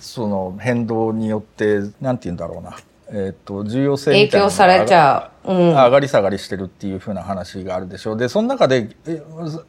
[0.00, 2.76] その変動によってなんていうんだろうな、
[3.10, 5.52] えっと重要性みたいなのが影響されちゃう。
[5.52, 5.68] うん。
[5.70, 9.22] 上がり下がりしてるっていうふうな話があるでしょうでその中でえ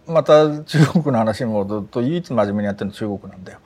[0.07, 3.59] また中国の話に戻ると唯一真面目にやってるの中国なんだよ。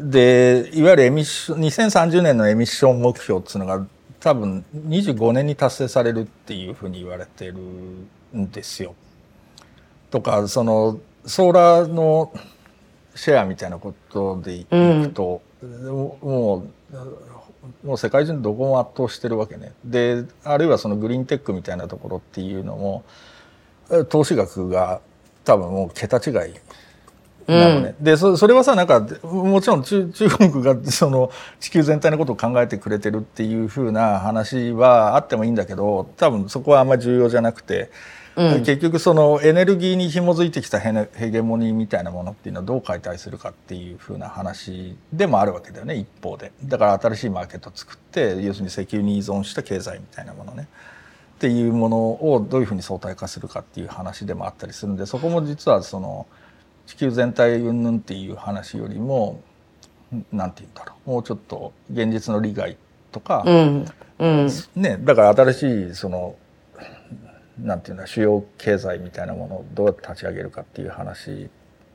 [0.00, 3.86] でいわゆるエミッション2030年のエミッション目標っていうのが
[4.20, 8.94] 多分25年に達成されるっていうふうに言われてるんですよ。
[10.10, 12.32] とかそのソーラーの
[13.14, 16.76] シェアみたいなことでいくと、もう
[17.84, 19.72] もう世界中のどこも圧倒してるわけね。
[19.84, 23.04] であるいはそのグリーンテックみたいなところっていうのも
[24.08, 25.00] 投資額が
[25.44, 26.54] 多分もう桁違い
[27.46, 27.94] なのね。
[28.00, 31.30] でそそれはさなんかもちろん中中国がその
[31.60, 37.90] 地球全体のことを考えてくれてるっていうふうな話はあってもいいんだけど多分そこはあんまり重要じゃなくて。
[38.36, 50.68] うん結局そのエネルギーに紐づいてきたヘネヘゲモニーみたいなものっていうのはどう解体するかっていうふうな話でもあるわけだよね一方でだから新しいマーケットを作って要するに石油に依存した経済みたいなものね
[51.36, 56.26] っていうものをどういうふうに相対化するかっていう話でもあったりするんでそこも実はその
[56.86, 59.42] 地球全体云々っていう話よりも
[60.32, 62.76] なんて言うんだろうもうちょっと現実の利害
[63.12, 63.86] とか、うん。
[64.18, 64.48] うん。
[64.76, 66.36] ね、だから新しいその
[67.60, 71.48] なんていうんだ主要経済みたいなものをどうやって立ち上げるかっていう話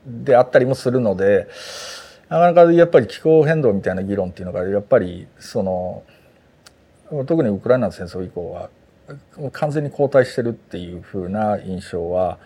[0.06, 1.48] であったりもするので
[2.28, 6.02] なかなかやっぱり気候変動みたいな議論っていうのがやっぱりその
[7.26, 8.70] 特にウクライナの戦争以降は
[9.52, 12.38] 完全に後退してるっていう風な印象は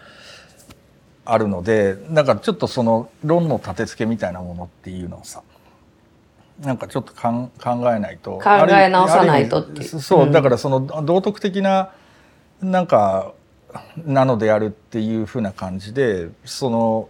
[1.27, 5.43] あるのでなんかちょっとその論の立て付けみたいなものっていうのをさ
[6.61, 11.91] なんかちょっとかん考えないと考え直さないとってそう、うんだからその道徳的な
[12.63, 13.35] なんか
[13.97, 17.09] なのであるっていうふうな感じでその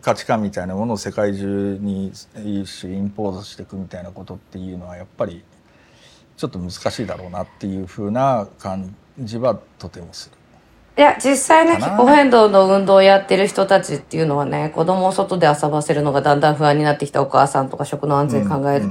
[0.00, 5.44] 価値観みたいなものを世界中に一種インポーズしていくみたいなことっていうのはやっぱり
[6.36, 10.36] ちょっと難しいだろうなっていうふうな感じはとてもする。
[10.96, 18.82] いや、実際ね、気候変動の運動をやってる人たちっていうのはね、子供を外で遊ばせるのがだんだん不安になってきたお母さんとか食の安全考え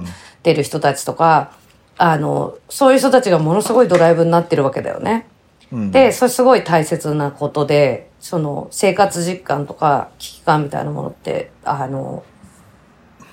[0.43, 1.51] てる人たちとか、
[1.97, 5.27] あの、そういう人たちがものすごいドライブになってるわけだよね。
[5.71, 12.23] うんで、それすごい大切なことで、その生活実感とか危機感みたいなものって、あの、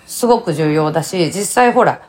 [0.07, 2.03] すごく重要だし、実際ほら、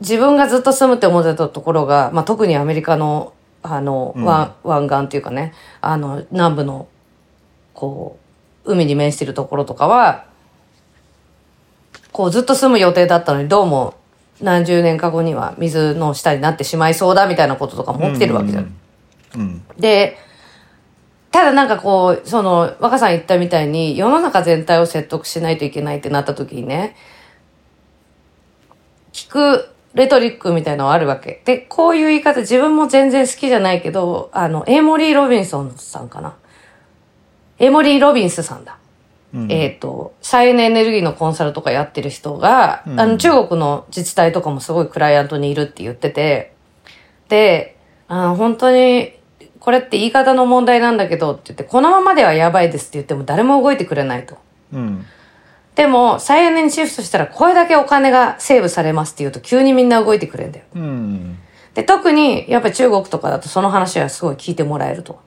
[0.00, 3.32] 自分がずっと住むって思ってたところが、まあ、特にアメリカの、
[3.62, 4.24] あの、うん。
[4.24, 6.88] 湾湾岸っていうかね、あの、南部の、
[7.74, 8.18] こ
[8.64, 10.26] う、海に面してるところとかは、
[12.12, 13.94] こうずっと住む予定だったのに、どうも
[14.40, 18.74] 何十年か後には水の下になってしまいそうだみたいなこととかも起きてるわけじゃん。
[19.36, 19.62] うん。
[19.78, 20.18] で、
[21.30, 26.94] ただなんかこう、その、若さん言ったみたいに、世の中全体を説得しないといけないってなった時にね、
[29.12, 31.42] 聞くレトリックみたいなのはあるわけ。
[31.44, 36.34] で、こういう言い方自分も全然好きじゃないけど、あの、エイモリー・ロビンソンさんかな。
[37.58, 38.78] エイモリー・ロビンスさんだ。
[39.34, 46.54] うんえっ、と、再エネエネルギーのコンサルとかやってる人が、うんあの、中国の自治体とかもすごいクライアントにいるって言ってて、
[47.28, 47.76] で、
[48.08, 49.14] あの本当に、
[49.58, 54.36] これって言い方の問題なんだけどって言って、このままではやばいですって言っても誰も動いてくれないと。
[54.72, 55.06] うん
[55.74, 60.64] でも、再エネにシフトしたらこれだけお金がセーブされますって言うと急にみんな動いてくれるんだよ。
[60.74, 61.38] うん
[61.74, 65.20] で、特にやっぱり中国とかだとその話はすごい聞いてもらえると。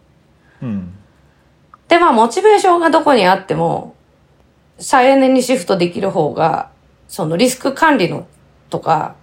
[0.61, 0.95] うん
[1.87, 3.95] で、まあ、モチベーションがどこにあっても、
[4.79, 6.71] 再エネにシフトできる方が、
[7.07, 8.27] そのリスク管理の
[8.69, 9.15] とか、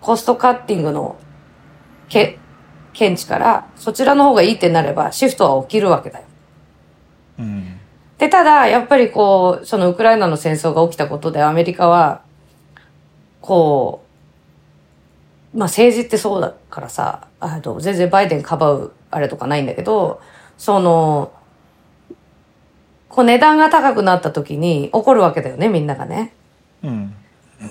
[0.00, 1.16] コストカッティングの
[2.08, 2.38] け
[2.94, 6.24] 見地から、そちらの方がいいってなれば、シフトは起きるわけだよ。
[7.38, 7.69] うん
[8.20, 12.20] で、ただ、やっぱりこう、そのウクライナの戦争が起きたことで、アメリカは、
[13.40, 14.04] こ
[15.54, 20.20] う、まあ政治ってそうだからさ、あの、全然バイデンかばうあれとかないんだけど、
[20.58, 21.32] その、
[23.08, 26.34] こう値段が高くなった時に怒るわけだよね、みんながね。
[26.84, 27.14] うん。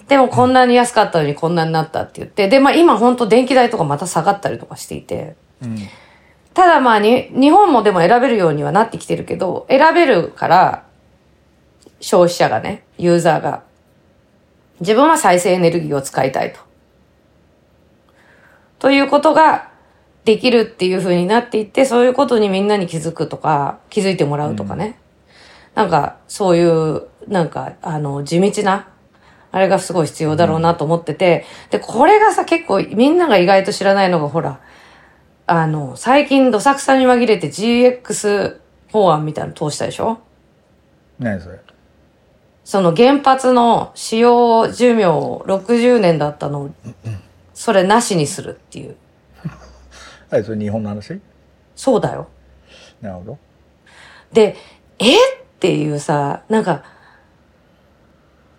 [0.07, 5.77] でもこんなに安かったのにこんなになったって言って、で、まあ今本当電気代とかまた下がったりとかしていて、うん
[6.59, 10.83] ただまあに、日本もでも選べるようにはなってきてるけど、選べるから、
[12.01, 13.63] 消費者がね、ユーザーが、
[14.81, 16.59] 自分は再生エネルギーを使いたいと。
[18.77, 19.71] ということが
[20.25, 24.99] できるっていう風になっていって、そういうことにみんなに気づくとか、気づいてもらうとかね。
[25.75, 28.89] なんか、そういう、なんか、あの、地道な、
[29.53, 34.59] あれがすごい必要だろうなと思ってて、で、これがさ、結構みんなが意外と知らないのが、ほら、
[35.51, 38.59] あの、最近どさくさに紛れて GX
[38.91, 40.19] 法案みたいなの通したでしょ？
[41.17, 41.59] 何それ？
[42.63, 46.69] その原発の使用寿命60年だったのを、
[47.55, 48.95] それなしにするっていう。
[50.29, 51.19] はいそれ日本の話？
[51.75, 52.27] そうだよ。
[53.01, 53.37] なるほど。
[54.31, 54.55] で、
[54.99, 55.15] え？
[55.15, 55.17] っ
[55.59, 56.83] ていうさ、なんか、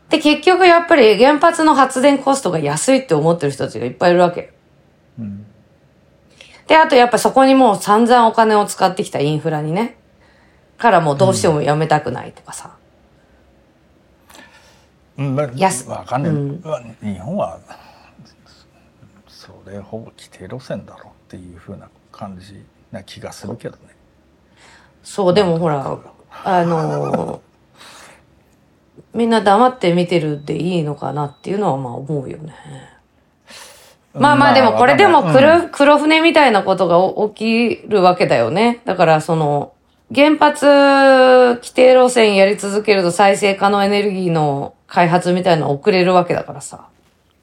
[0.08, 4.52] で、結局やっぱり原発の発電コストが安いって思ってる人たちがいっぱいいるわけ。
[5.18, 5.46] うん
[6.70, 9.96] で、あとやっぱそこにもう散々お金を使ってきたインフラにね。
[10.78, 12.76] からもうどうしてもやめたくないとかさ。
[15.18, 17.58] うんまやすわかんない、うんまあ日本は
[19.26, 23.96] それほぼ規定路線だろうっていうふうな感じな気がするけどね
[25.02, 25.98] そう、でもほら、
[26.44, 27.40] あのー
[29.12, 32.54] みんな黙って見てるでいいのかなっていうのはまあ思うよね。
[34.14, 38.80] まあまあでもこれでも黒,、黒船みたいなことが起きるわけだよね。
[38.84, 39.72] だからその、
[40.12, 46.88] 原発規定路線やり続けると再生可能エネルギーの開発みたいなの遅れるわけだからさ。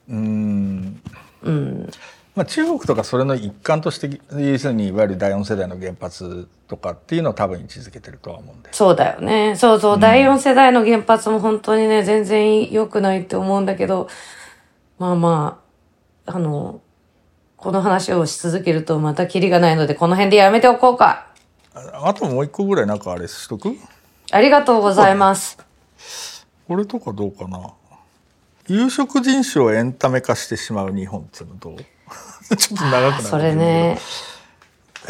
[0.10, 1.02] うん
[1.44, 1.90] うん。
[2.36, 9.56] まあ、中国とかそれの一環として要するにいわゆる第四世代の原発とかっていうのを多分位置づけてるとは思うんでそうだよね。
[9.56, 14.08] そうそう、第4世代の原発も本当にね、全然良くないって思うんだけど、
[15.00, 15.67] まあまあ、
[16.28, 16.82] あの、
[17.56, 21.28] この話をし続けるとまたキリがないので、この辺でやめておこうか。
[21.74, 23.76] ああともう一個ぐらいなんかあれしとく？
[24.32, 25.58] ありがとうございます。
[26.68, 27.72] これとかどうかな？
[28.68, 31.78] 有色人種をエンタメ化してしまう日本っていうのどう？
[32.58, 33.30] ちょっと長くなるけど。
[33.30, 33.98] それね、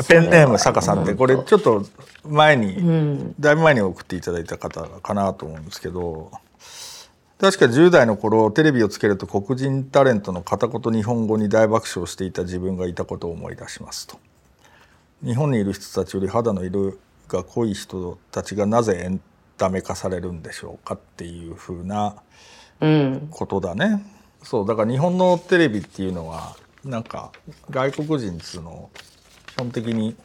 [0.08, 1.84] ペンネーム坂さんってこれちょっと
[2.24, 3.36] 前に、うん。
[3.40, 6.32] だいぶ前に送っていただいた方かなと思うんですけど
[7.40, 14.18] 確か10代の頃テレビをつけると黒人タレントの片言日本語に大爆笑していた自分がいたことを思い出しますと
[15.24, 16.96] 日本にいる人たちより肌の色
[17.28, 19.22] が濃い人たちがなぜエン
[19.58, 22.16] タメ化されるんでしょうかっていうふうな
[22.80, 23.28] うん。
[23.30, 24.04] ことだね
[24.44, 27.32] そうだから日本のテレビっていうのはなんか
[27.70, 28.90] 外国人っつうのを
[29.48, 30.16] 基本的に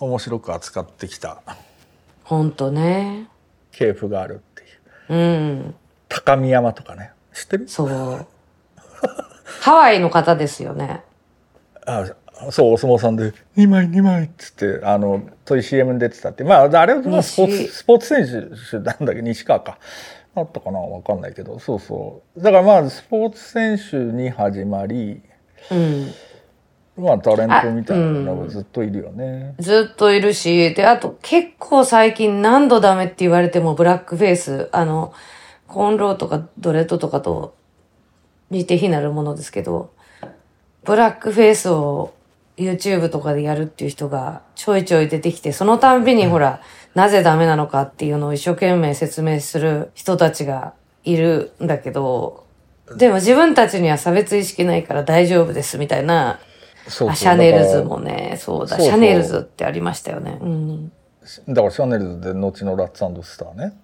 [0.00, 1.40] 面白く扱ってきた
[2.24, 3.28] ほんとね。
[3.72, 4.67] 系譜があるっていう
[5.08, 5.74] うん。
[6.08, 7.68] 高見山とかね知ってる？
[7.68, 8.26] そう。
[9.60, 11.02] ハワイの方ですよね。
[11.86, 12.04] あ
[12.50, 19.78] そうお相撲さんで「2枚2枚」っつってあのそういう CM に出てたってまああれはまあスポーツ西スポーツ選手なんだけど西川か
[20.36, 20.78] あったかな？
[20.78, 25.20] わかんないけどそうそうだからまあスポーツ選手に始まり
[25.70, 26.12] うん。
[26.98, 29.54] まあタレントみたいなのがずっといるよね。
[29.58, 35.12] ずっといるし、で、あと結構最近何度ダメって言われてもブラックフェイス、あの、
[35.68, 37.54] コーンローとかドレッドとかと
[38.50, 39.92] 似て非なるものですけど、
[40.84, 42.14] ブラックフェイスを
[42.56, 46.60] YouTube とかでやるっていう人がちょいちょい出てきて、そのたんびにほら、
[46.94, 52.44] なぜダメなのかっていうのを一生懸命説明する人たちがいるんだけど、
[52.96, 56.40] でも自分たちには差別意識ないから大丈夫ですみたいな
[56.88, 60.38] そうそうあシャネルズもね、そうだ、シャネルズってありましたよね。
[60.40, 60.88] うん。
[60.88, 63.78] らだからシャネルズで後のラッツスターね。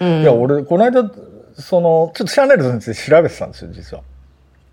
[0.00, 1.10] うん、いや俺この間
[1.56, 4.02] そのちょっとシャネルズについて調べてたんですよ実は。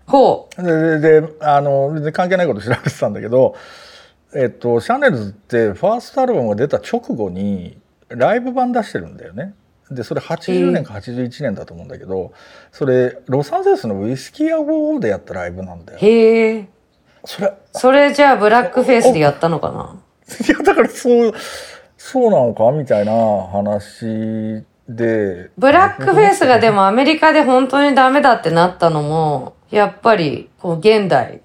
[0.06, 0.62] ほう。
[0.62, 3.54] ででであの全然関係ないこと調べてたんだけど、
[4.34, 7.78] えっと、シャネルズってファーストアルバムが出た直後に
[8.08, 9.54] ライブ盤出してるんだよね。
[9.90, 12.32] でそれ80年か81年だと思うんだけど、
[12.70, 15.98] それロサンゼルスのウイスキーアゴーゴーでやったライブなんだよ。
[15.98, 16.68] へえ。
[17.24, 19.96] それそれじゃあブラックフェイスでやったのかな？
[20.46, 21.32] いやだからそう
[21.96, 23.12] そうなのかみたいな
[23.52, 25.50] 話で。
[25.56, 31.40] ブラックフェイスがでもアメリカで本当にダメだってなったのも、やっぱり、こう、現代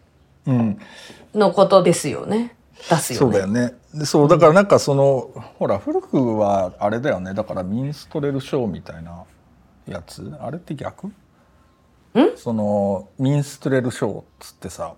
[0.48, 0.80] うん。
[1.36, 2.56] のことですよね。
[2.90, 3.20] 出すよね。
[3.20, 3.74] そうだよね。
[3.94, 5.30] でそうだからなんかその、
[5.60, 7.34] ほら古くはあれだよね。
[7.34, 9.24] だからミンストレルショーみたいな
[9.88, 10.32] やつ。
[10.40, 11.12] あれって逆？
[12.36, 14.96] そのミンストレルショーっつってさ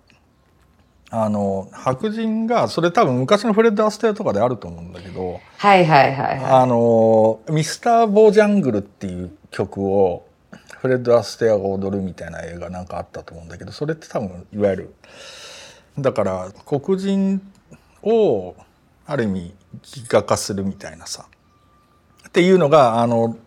[1.11, 10.27] あの白人がそれ多分昔のフレッド・アステアとかであると思うんだけどはいはいはいはあのミスター・ボージャングルっていう曲を
[10.79, 14.93] フレッド・アステアが踊るみたいな映画なんかあったと思うんだけどそれって多分いわゆる
[15.97, 17.41] だから黒人
[18.03, 18.55] を
[19.05, 21.25] ある意味ギガ化するみたいなさ。
[22.27, 23.37] っていうのがあの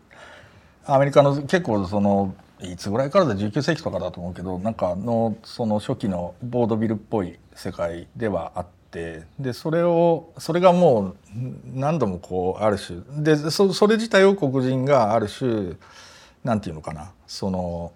[0.84, 11.16] アメリカの結構そのいつぐらいからだ？19世紀とかだと思うけどなんかのその初期のボードビルっぽい世界ではあってでそれをそれがもう
[11.74, 15.74] 何度もこうある種でそそれ自体を黒人がある種
[16.44, 17.92] なんていうのかなその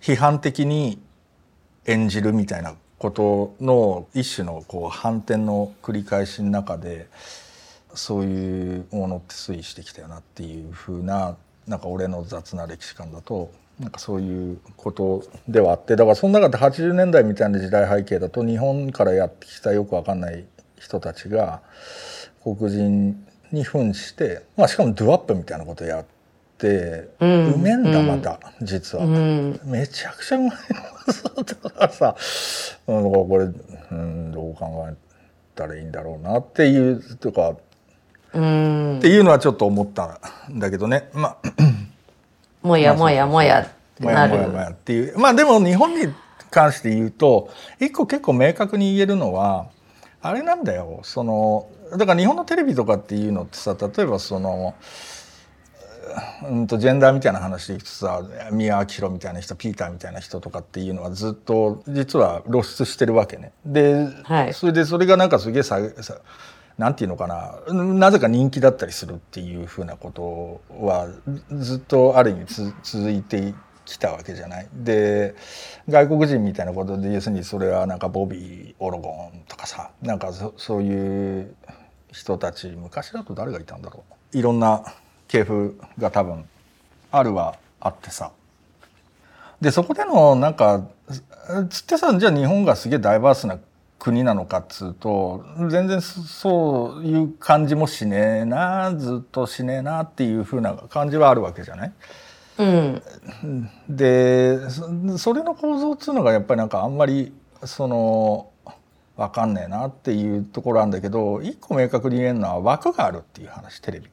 [0.00, 1.00] 批判的に
[1.86, 7.08] 演じるみたいなことの一種のこう反転の繰り返しの中で
[7.94, 11.36] そういうものって推移してきたよなっていうふうな
[11.66, 13.52] なんか俺の雑な歴史観だと
[13.82, 20.44] なんかそういうことではあってだからその中で80年代みたいな時代背景だと日本からやってきたよくわかんない
[20.78, 21.62] 人たちが
[22.44, 26.04] 黒人に扮して、まあ、しかもドゥアップみたいなことやっ
[26.58, 29.04] て、ううんめえんだまた、実は。
[29.04, 29.08] い。
[29.08, 29.60] うん。
[29.64, 30.50] めちゃくちゃうまい
[31.36, 32.16] のだからさ、
[32.86, 34.94] うん、だからこれ、うん、どう考え
[35.54, 37.56] たらいいんだろうなっていうとか
[38.32, 39.08] うんって。
[39.08, 40.18] いうのはちょっと思った
[40.50, 41.52] んだけどねまあ
[42.62, 44.34] もやもやもやってもなる。
[44.34, 46.12] やもやもやっていうまあでも日本に
[46.50, 49.68] 関して言うと一個結構明確に言えるのは
[50.20, 54.74] あれなんだよそのだから日本のテレビとかっていうのってさ例えばその
[56.44, 63.52] うんとジェンダーみたいな話でいくとさ宮脇宏みたいな人ピーターみたいな人とかっていうのはずっと実は露出してるわけね。
[63.64, 66.18] で、はいそれでそれがなんかすげえささ
[66.78, 71.08] なんていうのかななぜか人気だったりするっていうふうなことは
[71.50, 73.54] ずっとある意味続いて
[73.84, 74.68] きたわけじゃない。
[74.72, 75.34] で
[75.88, 81.54] 外国人みたいなことで要するにそれはなんかボビー・オロゴンとかさなんかそそういう
[82.12, 84.84] 人たち昔だと誰がいたんだろういろんな
[85.28, 86.44] 系譜が多分
[87.10, 88.30] あるはあってさ
[89.60, 90.86] でそこでのなんか
[91.68, 93.58] つってさじゃあ日本がすげえダイバースな
[94.04, 101.92] 国なのかっつうと全然そそういう感じもしねえなずっとしねえなっていう風な感じはあるわけじゃない？
[102.58, 103.02] うん。
[103.88, 107.32] でそそれの構造っつうのがやっぱりなんかあんまり
[107.64, 108.50] その
[109.16, 114.08] 分かんねえなっていうところなんだけど一個明確に言えるのは枠があるっていう話テレビ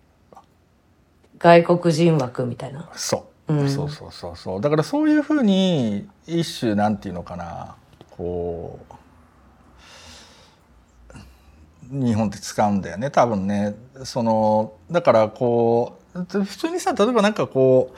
[1.40, 2.88] 外国人枠みたいな？
[2.94, 3.54] そう。
[3.56, 3.68] ん。
[3.68, 4.62] そうそうそうそう。
[4.62, 7.76] だからそういうふうに一種なんていうのかな
[8.12, 8.94] こう
[11.92, 13.10] 日本って使うんだよね。
[13.12, 13.76] 多分ね。
[14.04, 17.94] そのだからこう普通にさ例えばなんかこ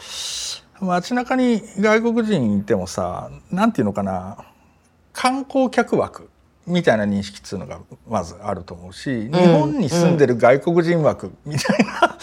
[0.82, 4.46] う街中に外国人いてもさなんていうのかな。
[5.14, 6.30] 観光客枠
[6.66, 12.18] みたいな認識っていうのがまずあると思うし日本に住んでる外国人枠みたいな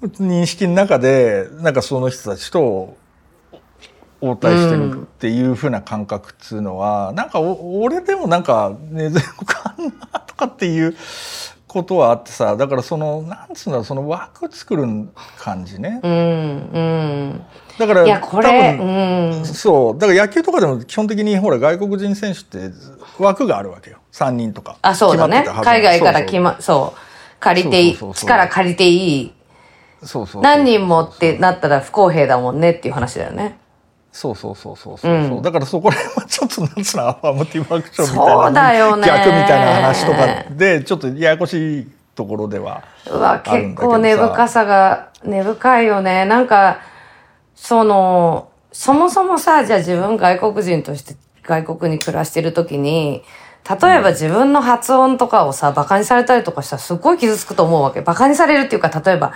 [0.18, 2.96] 認識の中でなんかその人たちと
[4.28, 10.96] 応対してるっていう風な感覚っていうのは、なんかお俺でもなんかね全部かんなとかっていう
[11.74, 14.86] ことはあってさだからそのなんつうんだろうその枠作る
[15.38, 16.00] 感じね。
[16.02, 17.42] うんうん。
[17.78, 19.44] だからいやこれ多分うん。
[19.44, 19.98] そう。
[19.98, 22.70] だから野球とかでも基本的にほら外国人選手って
[23.18, 23.98] 枠があるわけよ。
[24.12, 24.78] 3人とか。
[24.82, 25.44] あそうだね。
[25.64, 27.98] 海外から決まそう借りていい。
[28.14, 29.34] 力借りていい。
[30.00, 30.42] そうそうそう。
[30.42, 33.58] 何人もってなったら不公平だもんねっていう話だよね
[34.14, 39.06] そうそうそうそうそう、うだからそこら辺はちょっとなんつうのアファーマティブアクションみたいなそうだよね。
[39.08, 43.98] 逆みたいな話とかでちょっとややこしいところではうわあるんだけどさ。
[43.98, 46.26] 結構根深さが根深いよね。
[46.26, 46.78] なんか
[47.56, 53.24] そのそもそもさじゃあ自分外国人として外国に暮らしてる時に
[53.68, 58.00] 例えば自分の発音とかをさバカにされたりとかしたらすっごい傷つくと思うわけ。
[58.00, 59.32] バカにされるっていうか例えば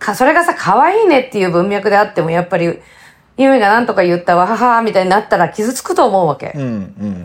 [0.00, 2.80] かそれがさ可愛いねっていう文脈であってもやっぱり
[3.38, 7.24] ゆみが何とか言ったわははみたいになったら傷つくと思うわけ、うんうん。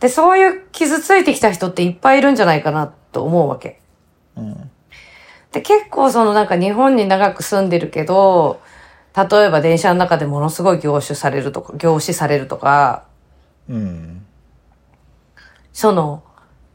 [0.00, 3.80] でそういう傷ついてきた人っていっぱいいるんじゃないかなと思うわけ。
[4.36, 4.70] うん。
[5.52, 8.60] で、結構そのなんか日本に長く住んでるけど、
[9.14, 13.04] 例えば電車の中でものすごい凝視されるとか、凝視されるとか、
[13.68, 14.24] うん。
[15.72, 16.22] その、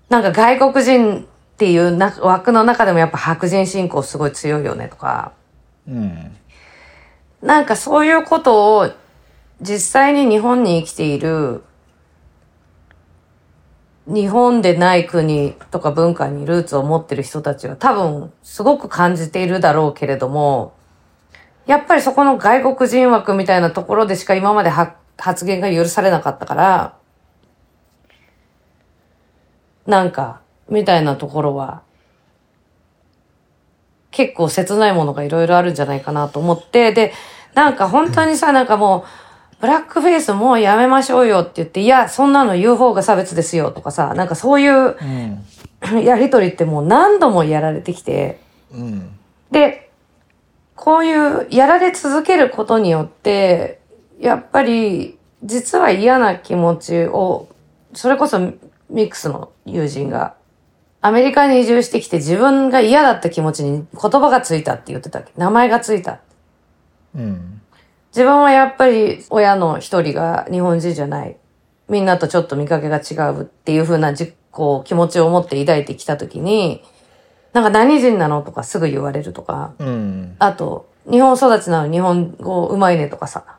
[0.09, 5.33] なんか外国人っていうな枠の中でもやっぱ白人信仰すごい強いよねとか、
[5.87, 6.37] うん
[7.45, 8.91] なんかそういうことを
[9.61, 11.63] 実際に日本に生きている
[14.07, 20.73] 日本でない国とか文化にルーツを持ってる人たちは多分すごく感じているだろうけれども、
[21.67, 26.97] やっぱりそこの外国人枠みたいなところでしか今まで発言が許されなかったから、
[29.85, 31.83] なんか、みたいなところは、
[34.09, 37.13] 結構切ないものがいろいろあるんじゃないかなと思って、で、
[37.55, 39.05] なんか本当にさ、なんかも
[39.59, 45.45] う、ブラックフェイスもうやめましょうよって言って、いや、そんなの言う方が差別ですよとかさ、なんかそういううん。
[46.03, 48.39] やりとりってもう何度もやられてきて、
[48.71, 49.09] うん。
[49.51, 49.91] で、
[50.75, 53.79] こういうやられ続けることによって、
[54.19, 57.47] やっぱり実は嫌な気持ちを、
[57.93, 58.55] それこそミ
[59.03, 60.35] ックスの友人が、
[61.01, 65.31] アメリカに移住してきて自分が嫌だった気持ちに言葉がついたって言ってたっけ。
[65.37, 66.19] 名前がついた。
[67.15, 67.61] うん。
[68.09, 71.37] 自分はやっぱり親の一人が日本人じゃない。
[71.89, 76.83] みんなとちょっと見かけが違うっていう風なじこう気持ちを持って抱いてきたときに、
[77.53, 80.35] なんか何人なのとかすぐ言われるとか、うん。
[80.39, 83.57] あと、日本育ちなのに日本語うまいねとかさ、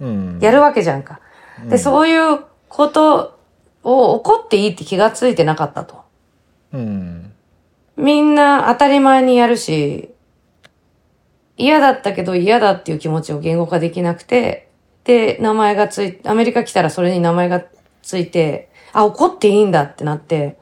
[0.00, 0.38] うん。
[0.40, 1.20] やるわけじゃんか。
[1.68, 3.38] で、そういうこと
[3.82, 6.02] を怒っていいって気がついてなかったと。
[6.72, 7.32] うん。
[7.96, 10.10] みんな当たり前にやるし、
[11.58, 14.70] 嫌だったけど嫌だっていう気持ちを言語化できなくて、
[15.04, 17.62] で、名前がついアメリカ来たらそれに名前が
[18.02, 20.56] ついて、あ、怒っていいんだってなって、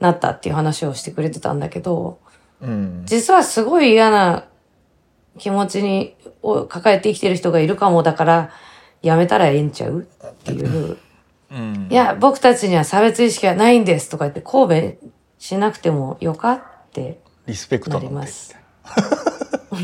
[0.00, 2.18] なったっていう話をしてくれてたんだけど、
[2.60, 4.46] うん実はすごい嫌な
[5.38, 8.50] 気持ちに、を抱えて生きてる人がいるかもだから、
[9.02, 10.02] やめたらええんちゃう？
[10.02, 10.98] っていう。
[11.50, 15.06] うんいや、僕たちには差別意識はないんですとか言って、神戸
[15.38, 16.62] しなくてもよかっ
[16.92, 18.56] てリスペクトななります。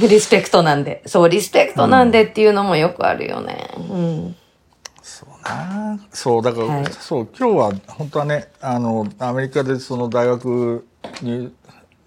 [0.06, 1.02] リスペクトなんで。
[1.06, 3.70] そう、リスペクトなんでっていうのもよくあるよね。
[3.76, 4.36] うん。
[5.02, 10.86] そうなそうだから、はいそう今日は本当はねあのアメリカでその大学
[11.22, 11.50] に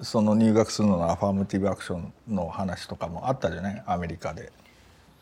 [0.01, 3.83] その入学するののアファーマティブアクションの話とかもあったじゃない？
[3.87, 4.51] アメリカで。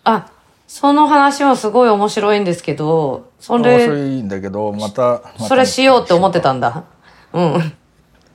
[0.03, 0.29] あ、
[0.67, 6.83] その話もすごい面白いんですけど、そ面白れ、いんだけどまたまたそれしようって思ってたんだ。
[7.33, 7.73] うん。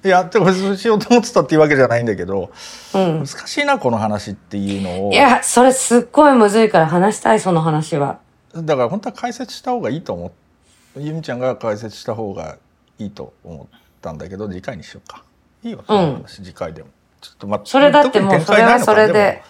[0.04, 2.52] いやってこれそれしようと思ってたっていうわけじゃないんだけど
[2.94, 3.24] うん。
[3.24, 8.18] 難しいなこの話っていうのをいや、それすっごいむずいから話したい、その話は。
[8.54, 10.32] だから本当は解説した方がいいと思
[10.96, 12.58] うゆみちゃんが解説した方が
[12.98, 15.24] いいと思ったんだけど次回にしようか
[15.62, 16.88] いいよその話、次回でも
[17.20, 19.42] ちょっとまそれだってもう、それはそれで。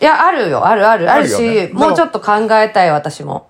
[0.00, 3.49] いや、あるよ、あるある、あるし、ねもうちょっと考えたい、私も。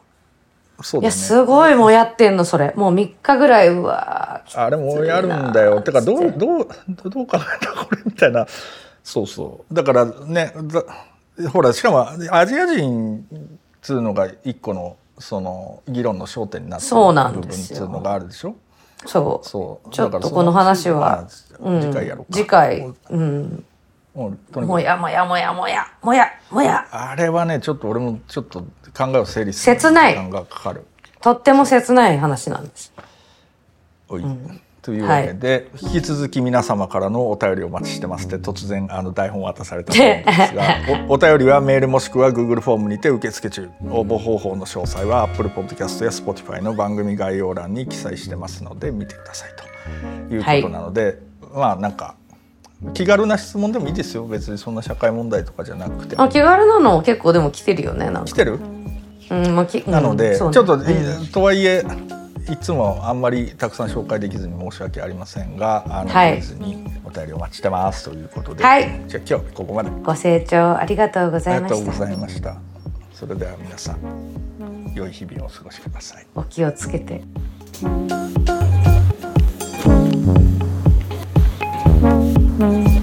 [0.81, 1.11] いや、そうだね。
[1.11, 2.73] すごいもうやってんの、それ。
[2.77, 5.81] もう3日ぐらい、うわーあれもうやるんだよ。
[5.83, 6.69] てかどうどう
[7.11, 8.47] どう考えたこれみたいな。
[9.05, 9.75] そうそう。
[9.75, 10.85] だからねだ
[11.51, 13.39] ほらしかもアジア人っ
[13.81, 18.57] つうのが一個のその議論の焦点になってる部分つうのがあるでしょ？
[19.07, 19.91] そうそう。
[19.91, 21.27] ちょっとこの話は、
[21.61, 23.65] まあ次回やろうか、次回うん。
[24.13, 26.87] もうもやもやもやもやもやもや。
[26.91, 28.65] あれはねちょっと俺もちょっと
[28.97, 30.13] 考えを整理する切ない。
[30.15, 30.87] 時間がかかる。
[31.21, 32.93] とっても切ない話なんです。
[34.09, 34.25] おい。
[34.83, 40.65] というわけで、引き続き皆様からのお便りをお待ちしてますって突然あの台本を渡されたと思うんですが
[41.09, 43.69] おお便りはメールもしくは Google フォームにて受付中。
[43.91, 49.51] 応募方法の詳細は Apple Podcast や Spotify の番組概要欄に記載してますので見てください
[50.29, 51.19] ということなので、
[51.55, 52.15] まあなんか
[52.95, 54.27] 気軽な質問でもいいですよ。
[54.27, 56.17] 別にそんな社会問題とかじゃなくて。
[56.17, 58.25] あ気軽なの結構でも来てるよねなんか。
[58.25, 58.59] 来てる？
[59.31, 60.39] うんまあ、きなので、うんね。
[60.39, 61.27] ちょっと、うん。
[61.29, 61.85] とはいえ
[62.49, 66.41] いつもあんまりたくさん紹介できずに申し訳ありませんがあの、はい。
[66.59, 69.03] にお便りお待ちしてますということで、はい。
[69.07, 69.91] じゃあ今日ここまで。
[70.03, 72.57] ご清聴ありがとうごあざいましりがとうござたいました。
[73.13, 76.27] それでは皆さん良い日々をお過ごしください。
[76.35, 77.23] お気をつけて
[82.61, 83.00] Mm-hmm.